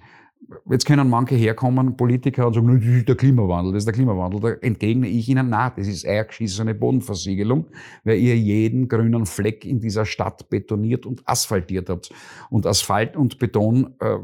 Jetzt 0.70 0.86
können 0.86 1.10
manche 1.10 1.34
herkommen, 1.34 1.98
Politiker, 1.98 2.48
und 2.48 2.54
sagen, 2.54 2.80
das 2.80 2.86
ist 2.86 3.08
der 3.08 3.16
Klimawandel, 3.16 3.74
das 3.74 3.82
ist 3.82 3.86
der 3.86 3.96
Klimawandel. 3.96 4.40
Da 4.40 4.50
entgegne 4.62 5.08
ich 5.08 5.28
ihnen, 5.28 5.50
na, 5.50 5.72
das 5.72 5.88
ist 5.88 6.06
eingeschissene 6.06 6.76
Bodenversiegelung, 6.76 7.66
weil 8.04 8.20
ihr 8.20 8.38
jeden 8.38 8.88
grünen 8.88 9.26
Fleck 9.26 9.66
in 9.66 9.80
dieser 9.80 10.06
Stadt 10.06 10.48
betoniert 10.50 11.08
und 11.08 11.28
asphaltiert 11.28 11.90
habt. 11.90 12.12
Und 12.52 12.68
Asphalt 12.68 13.18
und 13.18 13.40
Beton 13.40 13.96
äh, 14.00 14.18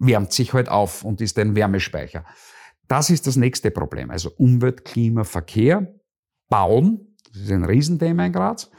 wärmt 0.00 0.32
sich 0.32 0.52
halt 0.52 0.68
auf 0.68 1.04
und 1.04 1.20
ist 1.20 1.38
ein 1.38 1.54
Wärmespeicher. 1.54 2.24
Das 2.88 3.10
ist 3.10 3.26
das 3.26 3.36
nächste 3.36 3.70
Problem. 3.70 4.10
Also 4.10 4.30
Umwelt, 4.36 4.84
Klima, 4.84 5.24
Verkehr, 5.24 5.94
Bauen, 6.48 7.16
das 7.32 7.42
ist 7.42 7.52
ein 7.52 7.64
Riesenthema 7.64 8.26
in 8.26 8.32
Graz. 8.32 8.70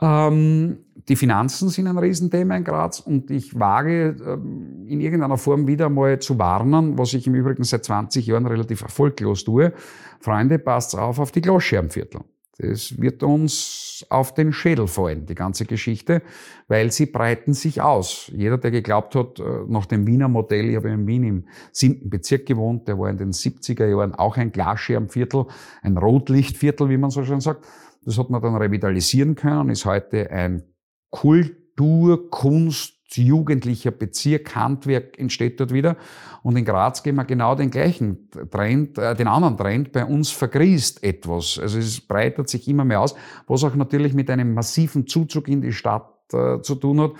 Ähm, 0.00 0.84
die 1.08 1.16
Finanzen 1.16 1.68
sind 1.70 1.86
ein 1.86 1.98
Riesenthema 1.98 2.56
in 2.56 2.64
Graz 2.64 3.00
und 3.00 3.30
ich 3.30 3.58
wage 3.58 4.16
ähm, 4.24 4.86
in 4.86 5.00
irgendeiner 5.00 5.38
Form 5.38 5.66
wieder 5.66 5.88
mal 5.88 6.18
zu 6.20 6.38
warnen, 6.38 6.96
was 6.98 7.14
ich 7.14 7.26
im 7.26 7.34
Übrigen 7.34 7.64
seit 7.64 7.84
20 7.84 8.26
Jahren 8.26 8.46
relativ 8.46 8.82
erfolglos 8.82 9.44
tue. 9.44 9.72
Freunde, 10.20 10.58
passt 10.58 10.96
auf 10.96 11.18
auf 11.18 11.32
die 11.32 11.40
Glosscherbenviertel. 11.40 12.20
Das 12.60 13.00
wird 13.00 13.22
uns 13.22 14.04
auf 14.10 14.34
den 14.34 14.52
Schädel 14.52 14.88
fallen, 14.88 15.26
die 15.26 15.36
ganze 15.36 15.64
Geschichte, 15.64 16.22
weil 16.66 16.90
sie 16.90 17.06
breiten 17.06 17.54
sich 17.54 17.80
aus. 17.80 18.32
Jeder, 18.34 18.58
der 18.58 18.72
geglaubt 18.72 19.14
hat, 19.14 19.38
äh, 19.38 19.42
nach 19.68 19.86
dem 19.86 20.08
Wiener 20.08 20.26
Modell, 20.26 20.68
ich 20.70 20.76
habe 20.76 20.90
in 20.90 21.06
Wien 21.06 21.22
im 21.22 21.44
siebten 21.70 22.10
Bezirk 22.10 22.46
gewohnt, 22.46 22.88
der 22.88 22.98
war 22.98 23.10
in 23.10 23.16
den 23.16 23.32
70er 23.32 23.86
Jahren 23.86 24.12
auch 24.12 24.36
ein 24.36 24.50
Glasscherbenviertel, 24.50 25.46
ein 25.82 25.96
Rotlichtviertel, 25.96 26.88
wie 26.88 26.96
man 26.96 27.10
so 27.10 27.24
schön 27.24 27.40
sagt. 27.40 27.64
Das 28.04 28.18
hat 28.18 28.28
man 28.28 28.42
dann 28.42 28.56
revitalisieren 28.56 29.36
können, 29.36 29.70
ist 29.70 29.84
heute 29.84 30.28
ein 30.32 30.64
Kultur, 31.10 32.28
Kunst, 32.30 32.97
jugendlicher 33.16 33.90
Bezirk, 33.90 34.54
Handwerk 34.54 35.18
entsteht 35.18 35.58
dort 35.60 35.72
wieder. 35.72 35.96
Und 36.42 36.56
in 36.56 36.64
Graz 36.64 37.02
gehen 37.02 37.16
wir 37.16 37.24
genau 37.24 37.54
den 37.54 37.70
gleichen 37.70 38.28
Trend, 38.50 38.98
äh, 38.98 39.14
den 39.14 39.28
anderen 39.28 39.56
Trend. 39.56 39.92
Bei 39.92 40.04
uns 40.04 40.30
vergrießt 40.30 41.02
etwas. 41.02 41.58
Also 41.58 41.78
es 41.78 42.00
breitet 42.00 42.48
sich 42.48 42.68
immer 42.68 42.84
mehr 42.84 43.00
aus, 43.00 43.14
was 43.46 43.64
auch 43.64 43.74
natürlich 43.74 44.14
mit 44.14 44.30
einem 44.30 44.54
massiven 44.54 45.06
Zuzug 45.06 45.48
in 45.48 45.62
die 45.62 45.72
Stadt 45.72 46.12
äh, 46.32 46.60
zu 46.60 46.74
tun 46.74 47.00
hat 47.00 47.12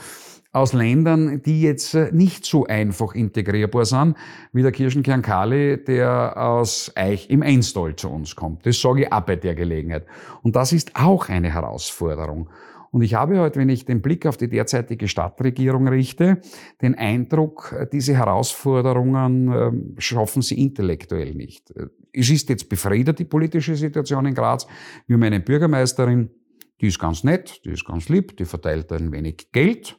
aus 0.53 0.73
Ländern, 0.73 1.43
die 1.43 1.63
jetzt 1.63 1.95
äh, 1.95 2.11
nicht 2.13 2.45
so 2.45 2.67
einfach 2.67 3.15
integrierbar 3.15 3.85
sind, 3.85 4.17
wie 4.53 4.63
der 4.63 4.73
Kirschenkern 4.73 5.23
Kali, 5.23 5.83
der 5.85 6.37
aus 6.37 6.93
Eich 6.95 7.29
im 7.31 7.43
Einstall 7.43 7.97
zu 7.97 8.09
uns 8.09 8.35
kommt. 8.35 8.65
Das 8.65 8.81
sage 8.81 9.03
ich 9.03 9.13
auch 9.13 9.21
bei 9.21 9.37
der 9.37 9.55
Gelegenheit. 9.55 10.07
Und 10.43 10.57
das 10.57 10.73
ist 10.73 10.97
auch 10.97 11.29
eine 11.29 11.53
Herausforderung. 11.53 12.49
Und 12.91 13.03
ich 13.03 13.15
habe 13.15 13.39
heute, 13.39 13.59
wenn 13.59 13.69
ich 13.69 13.85
den 13.85 14.01
Blick 14.01 14.27
auf 14.27 14.37
die 14.37 14.49
derzeitige 14.49 15.09
Stadtregierung 15.09 15.89
richte, 15.89 16.41
den 16.81 16.95
Eindruck, 16.95 17.75
diese 17.93 18.15
Herausforderungen 18.15 19.53
ähm, 19.53 19.95
schaffen 19.99 20.43
sie 20.43 20.61
intellektuell 20.61 21.35
nicht. 21.35 21.73
Es 22.13 22.31
ist 22.31 22.49
jetzt 22.49 22.69
befriedet, 22.69 23.19
die 23.19 23.25
politische 23.25 23.77
Situation 23.77 24.27
in 24.27 24.35
Graz. 24.35 24.67
Wir 25.07 25.15
haben 25.15 25.23
eine 25.23 25.41
Bürgermeisterin, 25.41 26.31
die 26.81 26.87
ist 26.87 26.99
ganz 26.99 27.25
nett, 27.25 27.61
die 27.65 27.71
ist 27.71 27.85
ganz 27.85 28.09
lieb, 28.09 28.37
die 28.37 28.45
verteilt 28.45 28.93
ein 28.93 29.13
wenig 29.13 29.51
Geld 29.53 29.99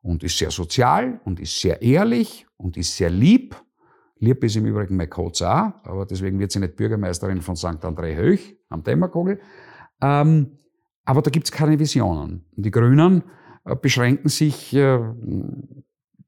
und 0.00 0.24
ist 0.24 0.38
sehr 0.38 0.50
sozial 0.50 1.20
und 1.24 1.40
ist 1.40 1.60
sehr 1.60 1.82
ehrlich 1.82 2.46
und 2.56 2.76
ist 2.76 2.96
sehr 2.96 3.10
lieb. 3.10 3.54
Lieb 4.18 4.42
ist 4.44 4.56
im 4.56 4.64
Übrigen 4.64 4.96
mein 4.96 5.10
Coach 5.10 5.42
auch, 5.42 5.72
aber 5.84 6.06
deswegen 6.06 6.38
wird 6.38 6.50
sie 6.50 6.58
nicht 6.58 6.76
Bürgermeisterin 6.76 7.42
von 7.42 7.54
St. 7.54 7.84
André 7.84 8.16
Höch 8.16 8.56
am 8.70 8.82
Dämmerkogel. 8.82 9.40
Ähm, 10.00 10.58
aber 11.06 11.22
da 11.22 11.30
gibt's 11.30 11.52
keine 11.52 11.78
Visionen. 11.78 12.44
Die 12.56 12.70
Grünen 12.70 13.22
äh, 13.64 13.74
beschränken 13.76 14.28
sich 14.28 14.74
äh, 14.74 14.98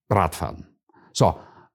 Radfahren. 0.09 0.69
So, 1.13 1.35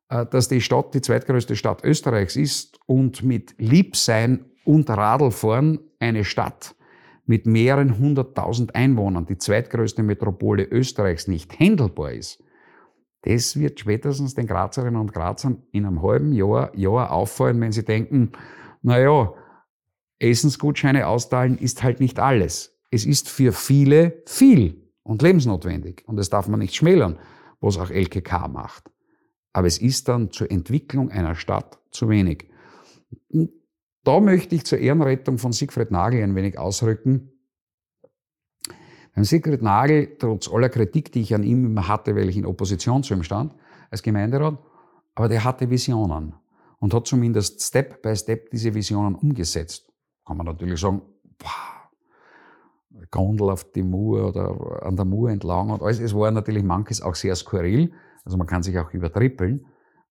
äh, 0.10 0.26
dass 0.26 0.48
die 0.48 0.62
Stadt 0.62 0.96
die 0.96 1.02
zweitgrößte 1.02 1.56
Stadt 1.56 1.84
Österreichs 1.84 2.36
ist 2.36 2.80
und 2.88 3.22
mit 3.22 3.54
Liebsein 3.60 4.46
und 4.66 4.90
Radlfahren 4.90 5.80
eine 6.00 6.24
Stadt 6.24 6.76
mit 7.26 7.46
mehreren 7.46 7.98
hunderttausend 8.00 8.76
Einwohnern, 8.76 9.26
die 9.26 9.38
zweitgrößte 9.38 10.04
Metropole 10.04 10.64
Österreichs, 10.64 11.28
nicht 11.28 11.58
händelbar 11.60 12.12
ist, 12.12 12.44
das 13.22 13.58
wird 13.58 13.80
spätestens 13.80 14.34
den 14.34 14.48
Grazerinnen 14.48 15.00
und 15.00 15.14
Grazern 15.14 15.64
in 15.72 15.86
einem 15.86 16.02
halben 16.02 16.34
Jahr, 16.34 16.76
Jahr 16.76 17.12
auffallen, 17.12 17.62
wenn 17.62 17.72
sie 17.72 17.86
denken, 17.86 18.34
naja, 18.82 19.34
Essensgutscheine 20.20 21.08
austeilen 21.08 21.58
ist 21.58 21.84
halt 21.84 22.02
nicht 22.02 22.20
alles 22.20 22.73
es 22.94 23.06
ist 23.06 23.28
für 23.28 23.52
viele 23.52 24.22
viel 24.28 24.84
und 25.02 25.24
lebensnotwendig. 25.24 26.04
Und 26.06 26.18
das 26.18 26.30
darf 26.30 26.48
man 26.48 26.60
nicht 26.60 26.76
schmälern, 26.76 27.18
was 27.60 27.78
auch 27.78 27.90
LKK 27.90 28.48
macht. 28.48 28.92
Aber 29.52 29.68
es 29.68 29.80
ist 29.80 30.08
dann 30.08 30.32
zur 30.32 30.52
Entwicklung 30.52 31.10
einer 31.10 31.36
Stadt 31.36 31.80
zu 31.90 32.08
wenig. 32.08 32.50
Und 33.30 33.52
da 34.04 34.20
möchte 34.20 34.56
ich 34.56 34.66
zur 34.66 34.78
Ehrenrettung 34.78 35.40
von 35.40 35.54
Siegfried 35.54 35.90
Nagel 35.90 36.22
ein 36.22 36.36
wenig 36.36 36.60
ausrücken. 36.60 37.32
Herrn 39.14 39.26
Sigrid 39.26 39.62
Nagel, 39.62 40.16
trotz 40.20 40.48
aller 40.48 40.70
Kritik, 40.70 41.12
die 41.12 41.22
ich 41.22 41.34
an 41.34 41.44
ihm 41.44 41.66
immer 41.66 41.88
hatte, 41.88 42.16
weil 42.16 42.30
ich 42.30 42.38
in 42.38 42.46
Opposition 42.46 43.02
zu 43.04 43.14
ihm 43.14 43.24
stand, 43.24 43.56
als 43.90 44.04
Gemeinderat, 44.04 44.58
aber 45.16 45.30
der 45.30 45.44
hatte 45.44 45.70
Visionen 45.70 46.34
und 46.80 46.94
hat 46.94 47.08
zumindest 47.08 47.62
Step 47.62 48.02
by 48.02 48.16
Step 48.16 48.50
diese 48.52 48.74
Visionen 48.74 49.16
umgesetzt. 49.16 49.92
Kann 50.26 50.38
man 50.38 50.48
natürlich 50.48 50.80
sagen, 50.80 51.02
boah, 51.38 51.73
Gondel 53.12 53.50
auf 53.50 53.72
die 53.72 53.84
Mur 53.84 54.28
oder 54.30 54.84
an 54.84 54.96
der 54.96 55.06
Mur 55.06 55.30
entlang 55.30 55.70
und 55.70 55.82
alles. 55.82 56.00
Es 56.00 56.14
war 56.14 56.32
natürlich 56.32 56.64
manches 56.64 57.02
auch 57.02 57.16
sehr 57.16 57.36
skurril, 57.36 57.94
also 58.24 58.38
man 58.38 58.48
kann 58.48 58.64
sich 58.64 58.78
auch 58.78 58.92
übertrippeln, 58.94 59.66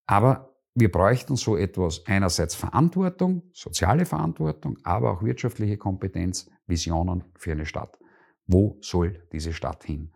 aber 0.07 0.53
wir 0.75 0.91
bräuchten 0.91 1.37
so 1.37 1.57
etwas, 1.57 2.03
einerseits 2.07 2.55
Verantwortung, 2.55 3.43
soziale 3.53 4.07
Verantwortung, 4.07 4.79
aber 4.85 5.13
auch 5.13 5.23
wirtschaftliche 5.23 5.77
Kompetenz, 5.77 6.51
Visionen 6.67 7.25
für 7.37 7.53
eine 7.53 7.67
Stadt. 7.67 7.99
Wo 8.47 8.79
soll 8.81 9.23
diese 9.33 9.53
Stadt 9.53 9.85
hin? 9.85 10.13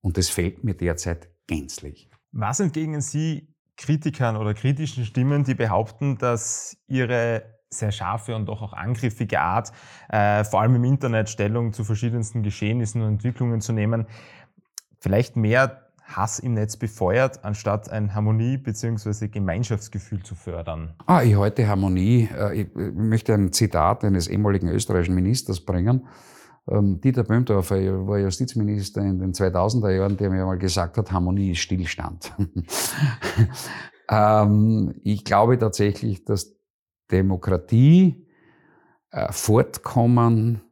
Und 0.00 0.16
das 0.16 0.28
fehlt 0.28 0.62
mir 0.64 0.74
derzeit 0.74 1.28
gänzlich. 1.46 2.08
Was 2.32 2.60
entgegnen 2.60 3.00
Sie 3.00 3.52
Kritikern 3.76 4.36
oder 4.36 4.54
kritischen 4.54 5.04
Stimmen, 5.04 5.42
die 5.42 5.54
behaupten, 5.54 6.18
dass 6.18 6.76
ihre 6.86 7.59
sehr 7.72 7.92
scharfe 7.92 8.34
und 8.34 8.46
doch 8.46 8.62
auch 8.62 8.72
angriffige 8.72 9.40
Art, 9.40 9.72
äh, 10.08 10.42
vor 10.44 10.60
allem 10.60 10.74
im 10.74 10.84
Internet 10.84 11.28
Stellung 11.28 11.72
zu 11.72 11.84
verschiedensten 11.84 12.42
Geschehnissen 12.42 13.00
und 13.02 13.08
Entwicklungen 13.08 13.60
zu 13.60 13.72
nehmen, 13.72 14.06
vielleicht 14.98 15.36
mehr 15.36 15.86
Hass 16.02 16.40
im 16.40 16.54
Netz 16.54 16.76
befeuert, 16.76 17.44
anstatt 17.44 17.88
ein 17.88 18.12
Harmonie- 18.12 18.56
bzw. 18.56 19.28
Gemeinschaftsgefühl 19.28 20.24
zu 20.24 20.34
fördern? 20.34 20.94
Ah, 21.06 21.22
ich 21.22 21.36
halte 21.36 21.68
Harmonie. 21.68 22.28
Äh, 22.36 22.62
ich 22.62 22.68
möchte 22.74 23.34
ein 23.34 23.52
Zitat 23.52 24.04
eines 24.04 24.26
ehemaligen 24.26 24.68
österreichischen 24.68 25.14
Ministers 25.14 25.60
bringen. 25.60 26.08
Ähm, 26.68 27.00
Dieter 27.00 27.22
Böhmdorfer 27.22 27.76
war 28.08 28.18
Justizminister 28.18 29.00
in 29.02 29.20
den 29.20 29.32
2000er 29.32 29.90
Jahren, 29.90 30.16
der 30.16 30.30
mir 30.30 30.40
einmal 30.40 30.58
gesagt 30.58 30.98
hat, 30.98 31.12
Harmonie 31.12 31.52
ist 31.52 31.60
Stillstand. 31.60 32.32
Ähm, 34.10 34.94
ich 35.04 35.24
glaube 35.24 35.56
tatsächlich, 35.56 36.24
dass 36.24 36.59
Demokratie, 37.10 38.26
äh, 39.10 39.32
Fortkommen, 39.32 40.62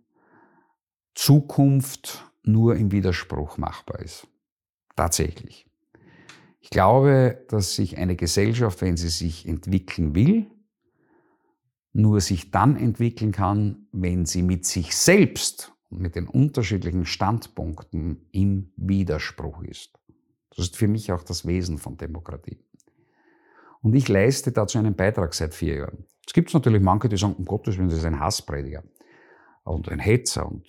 Zukunft 1.14 2.25
nur 2.42 2.76
im 2.76 2.92
Widerspruch 2.92 3.59
machbar 3.59 4.00
ist. 4.00 4.26
Tatsächlich. 4.97 5.68
Ich 6.61 6.71
glaube, 6.71 7.45
dass 7.49 7.75
sich 7.75 7.99
eine 7.99 8.16
Gesellschaft, 8.16 8.80
wenn 8.83 8.97
sie 8.97 9.09
sich 9.09 9.47
entwickeln 9.47 10.14
will, 10.14 10.47
nur 11.92 12.21
sich 12.21 12.50
dann 12.50 12.76
entwickeln 12.76 13.33
kann, 13.33 13.88
wenn 13.92 14.26
sie 14.26 14.42
mit 14.42 14.66
sich 14.66 14.95
selbst 14.97 15.73
und 15.90 16.00
mit 16.00 16.14
den 16.14 16.28
unterschiedlichen 16.28 17.07
Standpunkten 17.07 18.28
im 18.33 18.73
Widerspruch 18.76 19.62
ist. 19.62 19.99
Das 20.50 20.66
ist 20.66 20.76
für 20.76 20.88
mich 20.88 21.12
auch 21.12 21.23
das 21.23 21.47
Wesen 21.47 21.78
von 21.78 21.97
Demokratie. 21.97 22.59
Und 23.80 23.95
ich 23.95 24.09
leiste 24.09 24.52
dazu 24.52 24.78
einen 24.78 24.95
Beitrag 24.95 25.35
seit 25.35 25.54
vier 25.54 25.76
Jahren. 25.76 26.04
Es 26.28 26.35
gibt 26.35 26.52
natürlich 26.52 26.82
manche, 26.82 27.08
die 27.08 27.16
sagen, 27.16 27.37
um 27.38 27.47
Gottes 27.47 27.78
Willen, 27.78 27.88
das 27.88 28.00
ist 28.00 28.04
ein 28.04 28.20
Hassprediger 28.20 28.82
und 29.64 29.88
ein 29.88 29.99
Hetzer 29.99 30.47
und 30.47 30.66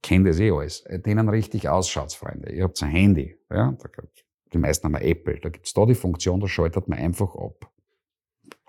kennt 0.00 0.28
das 0.28 0.38
eh 0.38 0.52
alles, 0.52 0.84
denen 1.04 1.28
richtig 1.28 1.68
ausschaut, 1.68 2.12
Freunde. 2.12 2.52
Ihr 2.52 2.62
habt 2.62 2.80
ein 2.80 2.88
Handy, 2.88 3.36
ja, 3.50 3.76
die 4.52 4.58
meisten 4.58 4.84
haben 4.84 4.94
ein 4.94 5.02
Apple, 5.02 5.40
da 5.40 5.48
gibt's 5.48 5.74
da 5.74 5.84
die 5.86 5.96
Funktion, 5.96 6.38
da 6.38 6.46
schaltet 6.46 6.86
man 6.86 7.00
einfach 7.00 7.34
ab. 7.34 7.68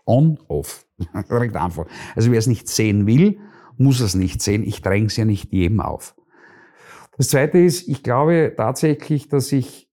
On, 0.08 0.40
off. 0.48 0.88
Direkt 1.30 1.56
einfach. 1.56 1.86
Also 2.16 2.32
wer 2.32 2.40
es 2.40 2.48
nicht 2.48 2.68
sehen 2.68 3.06
will, 3.06 3.40
muss 3.78 4.00
es 4.00 4.16
nicht 4.16 4.42
sehen. 4.42 4.64
Ich 4.64 4.82
dränge 4.82 5.06
es 5.06 5.18
ja 5.18 5.26
nicht 5.26 5.54
jedem 5.54 5.82
auf. 5.82 6.16
Das 7.16 7.30
Zweite 7.30 7.60
ist, 7.60 7.88
ich 7.88 8.02
glaube 8.02 8.56
tatsächlich, 8.58 9.30
dass 9.30 9.52
ich 9.52 9.88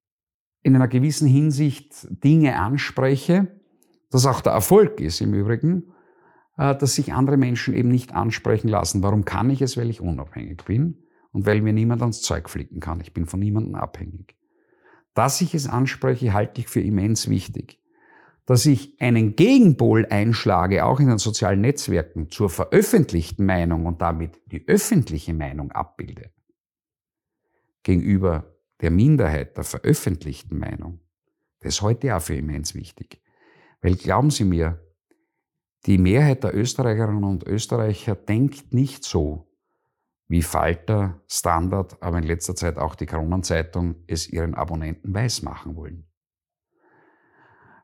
in 0.63 0.75
einer 0.75 0.89
gewissen 0.89 1.29
Hinsicht 1.29 2.09
Dinge 2.09 2.59
anspreche, 2.59 3.61
das 4.11 4.25
auch 4.25 4.41
der 4.41 4.53
Erfolg 4.53 5.03
ist 5.03 5.21
im 5.21 5.35
Übrigen, 5.35 5.83
äh, 5.83 5.98
dass 6.59 6.97
sich 6.97 7.13
andere 7.13 7.37
Menschen 7.37 7.73
eben 7.73 7.89
nicht 7.89 8.13
ansprechen 8.15 8.69
lassen. 8.69 9.03
Warum 9.03 9.25
kann 9.25 9.49
ich 9.49 9.63
es? 9.63 9.77
Weil 9.77 9.91
ich 9.91 10.01
unabhängig 10.01 10.65
bin 10.65 10.99
und 11.31 11.47
weil 11.47 11.63
mir 11.63 11.73
niemand 11.73 12.03
ans 12.03 12.21
Zeug 12.21 12.51
flicken 12.51 12.81
kann. 12.81 13.01
Ich 13.01 13.15
bin 13.15 13.27
von 13.27 13.39
niemandem 13.39 13.77
abhängig. 13.77 14.37
Dass 15.15 15.41
ich 15.41 15.55
es 15.55 15.69
anspreche, 15.69 16.33
halte 16.33 16.61
ich 16.61 16.69
für 16.69 16.81
immens 16.81 17.29
wichtig. 17.29 17.81
Dass 18.45 18.67
ich 18.67 19.01
einen 19.01 19.37
Gegenpol 19.37 20.07
einschlage, 20.07 20.85
auch 20.85 20.99
in 20.99 21.07
den 21.07 21.19
sozialen 21.19 21.61
Netzwerken, 21.61 22.29
zur 22.31 22.51
veröffentlichten 22.51 23.47
Meinung 23.47 23.87
und 23.87 24.03
damit 24.03 24.41
die 24.47 24.67
öffentliche 24.67 25.35
Meinung 25.35 25.71
abbilde, 25.71 26.31
gegenüber 27.85 28.57
der 28.81 28.91
Minderheit 28.91 29.57
der 29.57 29.65
veröffentlichten 29.65 30.59
Meinung, 30.59 31.01
das 31.61 31.75
ist 31.75 31.83
heute 31.83 32.17
auch 32.17 32.23
für 32.23 32.35
immens 32.35 32.75
wichtig. 32.75 33.21
Weil 33.81 33.95
glauben 33.95 34.31
Sie 34.31 34.45
mir, 34.45 34.81
die 35.89 35.97
Mehrheit 35.97 36.45
der 36.45 36.55
Österreicherinnen 36.55 37.25
und 37.25 37.45
Österreicher 37.45 38.15
denkt 38.15 38.75
nicht 38.75 39.05
so, 39.05 39.49
wie 40.29 40.43
Falter, 40.43 41.23
Standard, 41.27 42.03
aber 42.03 42.19
in 42.19 42.25
letzter 42.25 42.55
Zeit 42.55 42.77
auch 42.77 42.95
die 42.95 43.07
Kronenzeitung 43.07 43.97
es 44.07 44.29
ihren 44.29 44.55
Abonnenten 44.55 45.15
weismachen 45.15 45.77
wollen. 45.77 46.07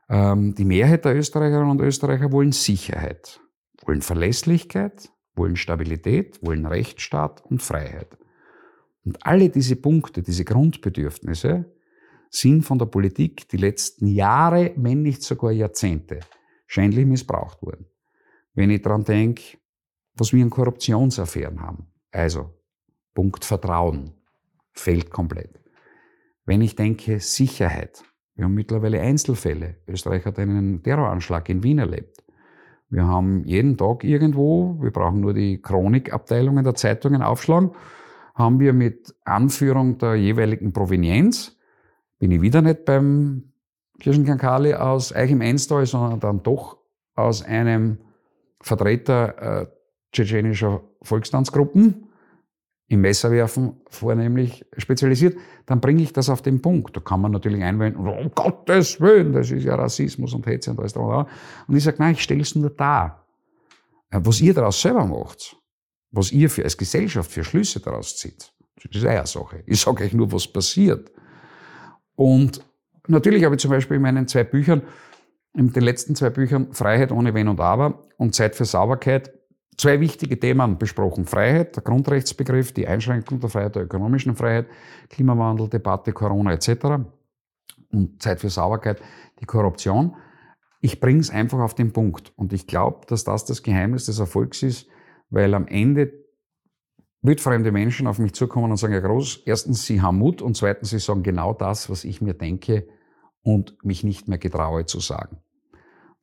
Ähm, 0.07 0.53
die 0.53 0.65
Mehrheit 0.65 1.03
der 1.03 1.15
Österreicherinnen 1.15 1.71
und 1.71 1.81
Österreicher 1.81 2.31
wollen 2.31 2.51
Sicherheit, 2.51 3.41
wollen 3.83 4.03
Verlässlichkeit, 4.03 5.11
wollen 5.33 5.55
Stabilität, 5.55 6.45
wollen 6.45 6.67
Rechtsstaat 6.67 7.43
und 7.43 7.63
Freiheit. 7.63 8.19
Und 9.03 9.25
alle 9.25 9.49
diese 9.49 9.77
Punkte, 9.77 10.21
diese 10.21 10.45
Grundbedürfnisse 10.45 11.73
sind 12.29 12.61
von 12.61 12.77
der 12.77 12.85
Politik 12.85 13.49
die 13.49 13.57
letzten 13.57 14.05
Jahre, 14.05 14.73
wenn 14.75 15.01
nicht 15.01 15.23
sogar 15.23 15.51
Jahrzehnte, 15.51 16.19
schändlich 16.67 17.07
missbraucht 17.07 17.63
worden. 17.63 17.87
Wenn 18.55 18.69
ich 18.69 18.81
daran 18.81 19.03
denke, 19.03 19.57
was 20.15 20.33
wir 20.33 20.43
an 20.43 20.49
Korruptionsaffären 20.49 21.61
haben, 21.61 21.87
also 22.11 22.49
Punkt 23.13 23.45
Vertrauen, 23.45 24.11
fällt 24.71 25.11
komplett. 25.11 25.59
Wenn 26.45 26.61
ich 26.61 26.75
denke 26.75 27.19
Sicherheit, 27.19 28.03
wir 28.35 28.45
haben 28.45 28.53
mittlerweile 28.53 29.01
Einzelfälle. 29.01 29.77
Österreich 29.87 30.25
hat 30.25 30.39
einen 30.39 30.83
Terroranschlag 30.83 31.47
in 31.49 31.63
Wien 31.63 31.79
erlebt. 31.79 32.23
Wir 32.89 33.05
haben 33.05 33.43
jeden 33.45 33.77
Tag 33.77 34.03
irgendwo, 34.03 34.77
wir 34.81 34.91
brauchen 34.91 35.21
nur 35.21 35.33
die 35.33 35.61
Chronikabteilungen 35.61 36.63
der 36.63 36.75
Zeitungen 36.75 37.21
aufschlagen, 37.21 37.71
haben 38.35 38.59
wir 38.59 38.73
mit 38.73 39.15
Anführung 39.23 39.97
der 39.97 40.15
jeweiligen 40.15 40.71
Provenienz, 40.71 41.57
bin 42.19 42.31
ich 42.31 42.41
wieder 42.41 42.61
nicht 42.61 42.85
beim 42.85 43.53
Kirchenkankali 43.99 44.75
aus 44.75 45.15
Eich 45.15 45.31
im 45.31 45.41
Einstal, 45.41 45.85
sondern 45.85 46.19
dann 46.19 46.43
doch 46.43 46.77
aus 47.15 47.41
einem 47.41 47.99
Vertreter 48.65 49.61
äh, 49.61 49.67
tschetschenischer 50.11 50.81
Volkstanzgruppen, 51.03 52.07
im 52.87 53.01
Messerwerfen 53.01 53.79
vornehmlich 53.89 54.65
spezialisiert, 54.77 55.37
dann 55.67 55.79
bringe 55.81 56.01
ich 56.01 56.13
das 56.13 56.29
auf 56.29 56.41
den 56.41 56.63
Punkt. 56.63 56.97
Da 56.97 56.99
kann 56.99 57.21
man 57.21 57.31
natürlich 57.31 57.63
einwenden, 57.63 58.07
um 58.07 58.31
Gottes 58.33 58.99
Willen, 58.99 59.33
das 59.33 59.51
ist 59.51 59.65
ja 59.65 59.75
Rassismus 59.75 60.33
und 60.33 60.47
Hetze 60.47 60.71
und 60.71 60.79
alles 60.79 60.93
da. 60.93 61.27
Und 61.67 61.75
ich 61.75 61.83
sage, 61.83 61.97
nein, 61.99 62.13
ich 62.13 62.23
stelle 62.23 62.41
es 62.41 62.55
nur 62.55 62.71
dar. 62.71 63.27
Äh, 64.09 64.21
was 64.23 64.41
ihr 64.41 64.55
daraus 64.55 64.81
selber 64.81 65.05
macht, 65.05 65.55
was 66.09 66.31
ihr 66.31 66.49
für, 66.49 66.63
als 66.63 66.75
Gesellschaft 66.75 67.31
für 67.31 67.43
Schlüsse 67.43 67.79
daraus 67.81 68.17
zieht, 68.17 68.51
das 68.83 68.95
ist 68.95 69.05
eine 69.05 69.27
Sache. 69.27 69.61
Ich 69.67 69.79
sage 69.79 70.05
euch 70.05 70.13
nur, 70.13 70.31
was 70.31 70.47
passiert. 70.47 71.11
Und 72.15 72.65
natürlich 73.07 73.43
habe 73.43 73.55
ich 73.55 73.61
zum 73.61 73.69
Beispiel 73.69 73.97
in 73.97 74.01
meinen 74.01 74.27
zwei 74.27 74.43
Büchern, 74.43 74.81
in 75.55 75.71
den 75.71 75.83
letzten 75.83 76.15
zwei 76.15 76.29
Büchern 76.29 76.73
Freiheit 76.73 77.11
ohne 77.11 77.33
Wenn 77.33 77.47
und 77.47 77.59
Aber 77.59 78.03
und 78.17 78.35
Zeit 78.35 78.55
für 78.55 78.65
Sauberkeit 78.65 79.31
zwei 79.77 79.99
wichtige 79.99 80.39
Themen 80.39 80.77
besprochen. 80.77 81.25
Freiheit, 81.25 81.75
der 81.75 81.83
Grundrechtsbegriff, 81.83 82.71
die 82.71 82.87
Einschränkung 82.87 83.39
der 83.39 83.49
Freiheit, 83.49 83.75
der 83.75 83.83
ökonomischen 83.83 84.35
Freiheit, 84.35 84.67
Klimawandel, 85.09 85.69
Debatte, 85.69 86.13
Corona 86.13 86.53
etc. 86.53 87.05
Und 87.91 88.21
Zeit 88.21 88.39
für 88.39 88.49
Sauberkeit, 88.49 89.01
die 89.39 89.45
Korruption. 89.45 90.15
Ich 90.81 90.99
bringe 90.99 91.19
es 91.19 91.29
einfach 91.29 91.59
auf 91.59 91.75
den 91.75 91.93
Punkt. 91.93 92.31
Und 92.35 92.53
ich 92.53 92.67
glaube, 92.67 93.05
dass 93.07 93.23
das 93.23 93.45
das 93.45 93.63
Geheimnis 93.63 94.05
des 94.05 94.19
Erfolgs 94.19 94.63
ist, 94.63 94.87
weil 95.29 95.53
am 95.53 95.67
Ende 95.67 96.13
wildfremde 97.21 97.71
Menschen 97.71 98.07
auf 98.07 98.19
mich 98.19 98.33
zukommen 98.33 98.71
und 98.71 98.77
sagen, 98.77 98.93
Herr 98.93 99.01
Groß, 99.01 99.43
erstens, 99.45 99.85
Sie 99.85 100.01
haben 100.01 100.19
Mut 100.19 100.41
und 100.41 100.55
zweitens, 100.55 100.91
Sie 100.91 100.99
sagen 100.99 101.23
genau 101.23 101.53
das, 101.53 101.89
was 101.89 102.03
ich 102.03 102.21
mir 102.21 102.35
denke 102.35 102.87
und 103.41 103.83
mich 103.83 104.03
nicht 104.03 104.27
mehr 104.27 104.37
getraue 104.37 104.85
zu 104.85 104.99
sagen. 104.99 105.37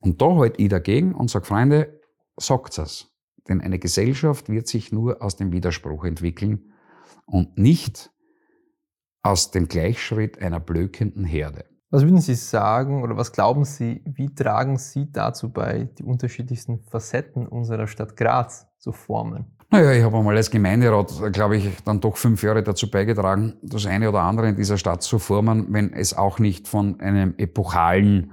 Und 0.02 0.20
da 0.20 0.34
halte 0.36 0.60
ich 0.60 0.68
dagegen 0.68 1.14
und 1.14 1.30
sage, 1.30 1.46
Freunde, 1.46 2.00
sagt 2.36 2.76
es. 2.78 3.08
Denn 3.48 3.60
eine 3.60 3.78
Gesellschaft 3.78 4.48
wird 4.48 4.68
sich 4.68 4.92
nur 4.92 5.22
aus 5.22 5.36
dem 5.36 5.52
Widerspruch 5.52 6.04
entwickeln 6.04 6.72
und 7.24 7.56
nicht 7.56 8.10
aus 9.22 9.52
dem 9.52 9.68
Gleichschritt 9.68 10.42
einer 10.42 10.60
blökenden 10.60 11.24
Herde. 11.24 11.64
Was 11.90 12.02
würden 12.02 12.20
Sie 12.20 12.34
sagen 12.34 13.02
oder 13.02 13.16
was 13.16 13.32
glauben 13.32 13.64
Sie, 13.64 14.02
wie 14.06 14.34
tragen 14.34 14.78
Sie 14.78 15.12
dazu 15.12 15.52
bei, 15.52 15.90
die 15.98 16.02
unterschiedlichsten 16.02 16.80
Facetten 16.80 17.46
unserer 17.46 17.86
Stadt 17.86 18.16
Graz 18.16 18.66
zu 18.78 18.92
formen? 18.92 19.56
Naja, 19.70 19.92
ich 19.92 20.02
habe 20.02 20.18
einmal 20.18 20.36
als 20.36 20.50
Gemeinderat, 20.50 21.12
glaube 21.32 21.56
ich, 21.56 21.68
dann 21.84 22.00
doch 22.00 22.16
fünf 22.16 22.42
Jahre 22.42 22.62
dazu 22.62 22.90
beigetragen, 22.90 23.54
das 23.62 23.86
eine 23.86 24.08
oder 24.08 24.22
andere 24.22 24.48
in 24.48 24.56
dieser 24.56 24.78
Stadt 24.78 25.02
zu 25.02 25.18
formen, 25.18 25.66
wenn 25.70 25.92
es 25.92 26.16
auch 26.16 26.38
nicht 26.38 26.66
von 26.66 27.00
einem 27.00 27.34
epochalen, 27.38 28.32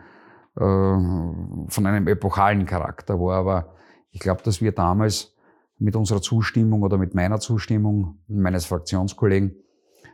von 0.60 1.86
einem 1.86 2.08
epochalen 2.08 2.66
Charakter 2.66 3.20
war. 3.20 3.38
Aber 3.38 3.76
ich 4.12 4.20
glaube, 4.20 4.42
dass 4.44 4.62
wir 4.62 4.72
damals 4.72 5.36
mit 5.78 5.96
unserer 5.96 6.22
Zustimmung 6.22 6.84
oder 6.84 6.98
mit 6.98 7.16
meiner 7.16 7.40
Zustimmung 7.40 8.20
meines 8.28 8.66
Fraktionskollegen 8.66 9.56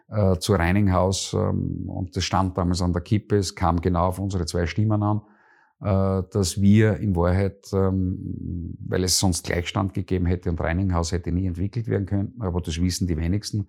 äh, 0.09 0.37
zu 0.37 0.53
Reininghaus, 0.53 1.33
ähm, 1.33 1.89
und 1.89 2.15
das 2.15 2.23
stand 2.23 2.57
damals 2.57 2.81
an 2.81 2.93
der 2.93 3.01
Kippe, 3.01 3.37
es 3.37 3.55
kam 3.55 3.81
genau 3.81 4.07
auf 4.07 4.19
unsere 4.19 4.45
zwei 4.45 4.67
Stimmen 4.67 5.01
an, 5.01 5.21
äh, 5.81 6.23
dass 6.31 6.61
wir 6.61 6.97
in 6.97 7.15
Wahrheit, 7.15 7.67
ähm, 7.73 8.77
weil 8.85 9.03
es 9.03 9.19
sonst 9.19 9.45
Gleichstand 9.45 9.93
gegeben 9.93 10.27
hätte 10.27 10.49
und 10.49 10.61
Reininghaus 10.61 11.11
hätte 11.11 11.31
nie 11.31 11.47
entwickelt 11.47 11.87
werden 11.87 12.05
können, 12.05 12.35
aber 12.39 12.61
das 12.61 12.79
wissen 12.79 13.07
die 13.07 13.17
wenigsten, 13.17 13.67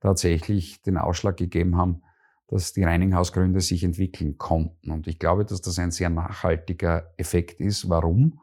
tatsächlich 0.00 0.82
den 0.82 0.96
Ausschlag 0.96 1.36
gegeben 1.36 1.76
haben, 1.76 2.02
dass 2.48 2.72
die 2.72 2.82
Reininghausgründe 2.82 3.60
sich 3.60 3.84
entwickeln 3.84 4.38
konnten. 4.38 4.90
Und 4.90 5.06
ich 5.06 5.18
glaube, 5.18 5.44
dass 5.44 5.60
das 5.60 5.78
ein 5.78 5.90
sehr 5.90 6.08
nachhaltiger 6.08 7.12
Effekt 7.18 7.60
ist. 7.60 7.88
Warum? 7.88 8.40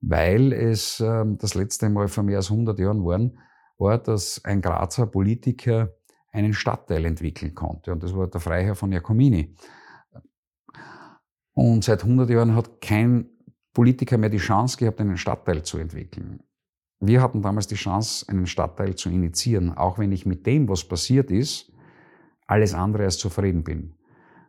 Weil 0.00 0.52
es 0.52 1.00
ähm, 1.00 1.38
das 1.38 1.54
letzte 1.54 1.88
Mal 1.90 2.08
vor 2.08 2.24
mehr 2.24 2.38
als 2.38 2.50
100 2.50 2.78
Jahren 2.78 3.04
waren, 3.04 3.38
war, 3.78 3.98
dass 3.98 4.42
ein 4.44 4.62
Grazer 4.62 5.06
Politiker 5.06 5.94
einen 6.32 6.54
Stadtteil 6.54 7.04
entwickeln 7.04 7.54
konnte. 7.54 7.92
Und 7.92 8.02
das 8.02 8.16
war 8.16 8.26
der 8.26 8.40
Freiherr 8.40 8.74
von 8.74 8.90
Jacomini. 8.90 9.54
Und 11.52 11.84
seit 11.84 12.02
100 12.02 12.28
Jahren 12.30 12.56
hat 12.56 12.80
kein 12.80 13.28
Politiker 13.72 14.18
mehr 14.18 14.30
die 14.30 14.38
Chance 14.38 14.78
gehabt, 14.78 15.00
einen 15.00 15.16
Stadtteil 15.16 15.62
zu 15.62 15.78
entwickeln. 15.78 16.42
Wir 17.00 17.20
hatten 17.20 17.42
damals 17.42 17.66
die 17.66 17.74
Chance, 17.74 18.26
einen 18.28 18.46
Stadtteil 18.46 18.94
zu 18.94 19.10
initiieren, 19.10 19.76
auch 19.76 19.98
wenn 19.98 20.12
ich 20.12 20.24
mit 20.24 20.46
dem, 20.46 20.68
was 20.68 20.84
passiert 20.84 21.30
ist, 21.30 21.73
alles 22.46 22.74
andere 22.74 23.04
als 23.04 23.18
zufrieden 23.18 23.64
bin. 23.64 23.94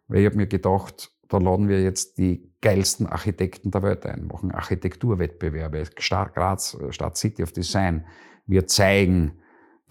Weil 0.07 0.19
ich 0.19 0.25
habe 0.25 0.37
mir 0.37 0.47
gedacht, 0.47 1.11
da 1.27 1.37
laden 1.37 1.67
wir 1.67 1.81
jetzt 1.81 2.17
die 2.17 2.51
geilsten 2.61 3.07
Architekten 3.07 3.71
der 3.71 3.83
Welt 3.83 4.05
ein, 4.05 4.27
machen 4.27 4.51
Architekturwettbewerbe, 4.51 5.83
Graz, 5.95 6.77
Stadt 6.89 7.17
City 7.17 7.43
of 7.43 7.51
Design. 7.51 8.05
Wir 8.45 8.67
zeigen, 8.67 9.39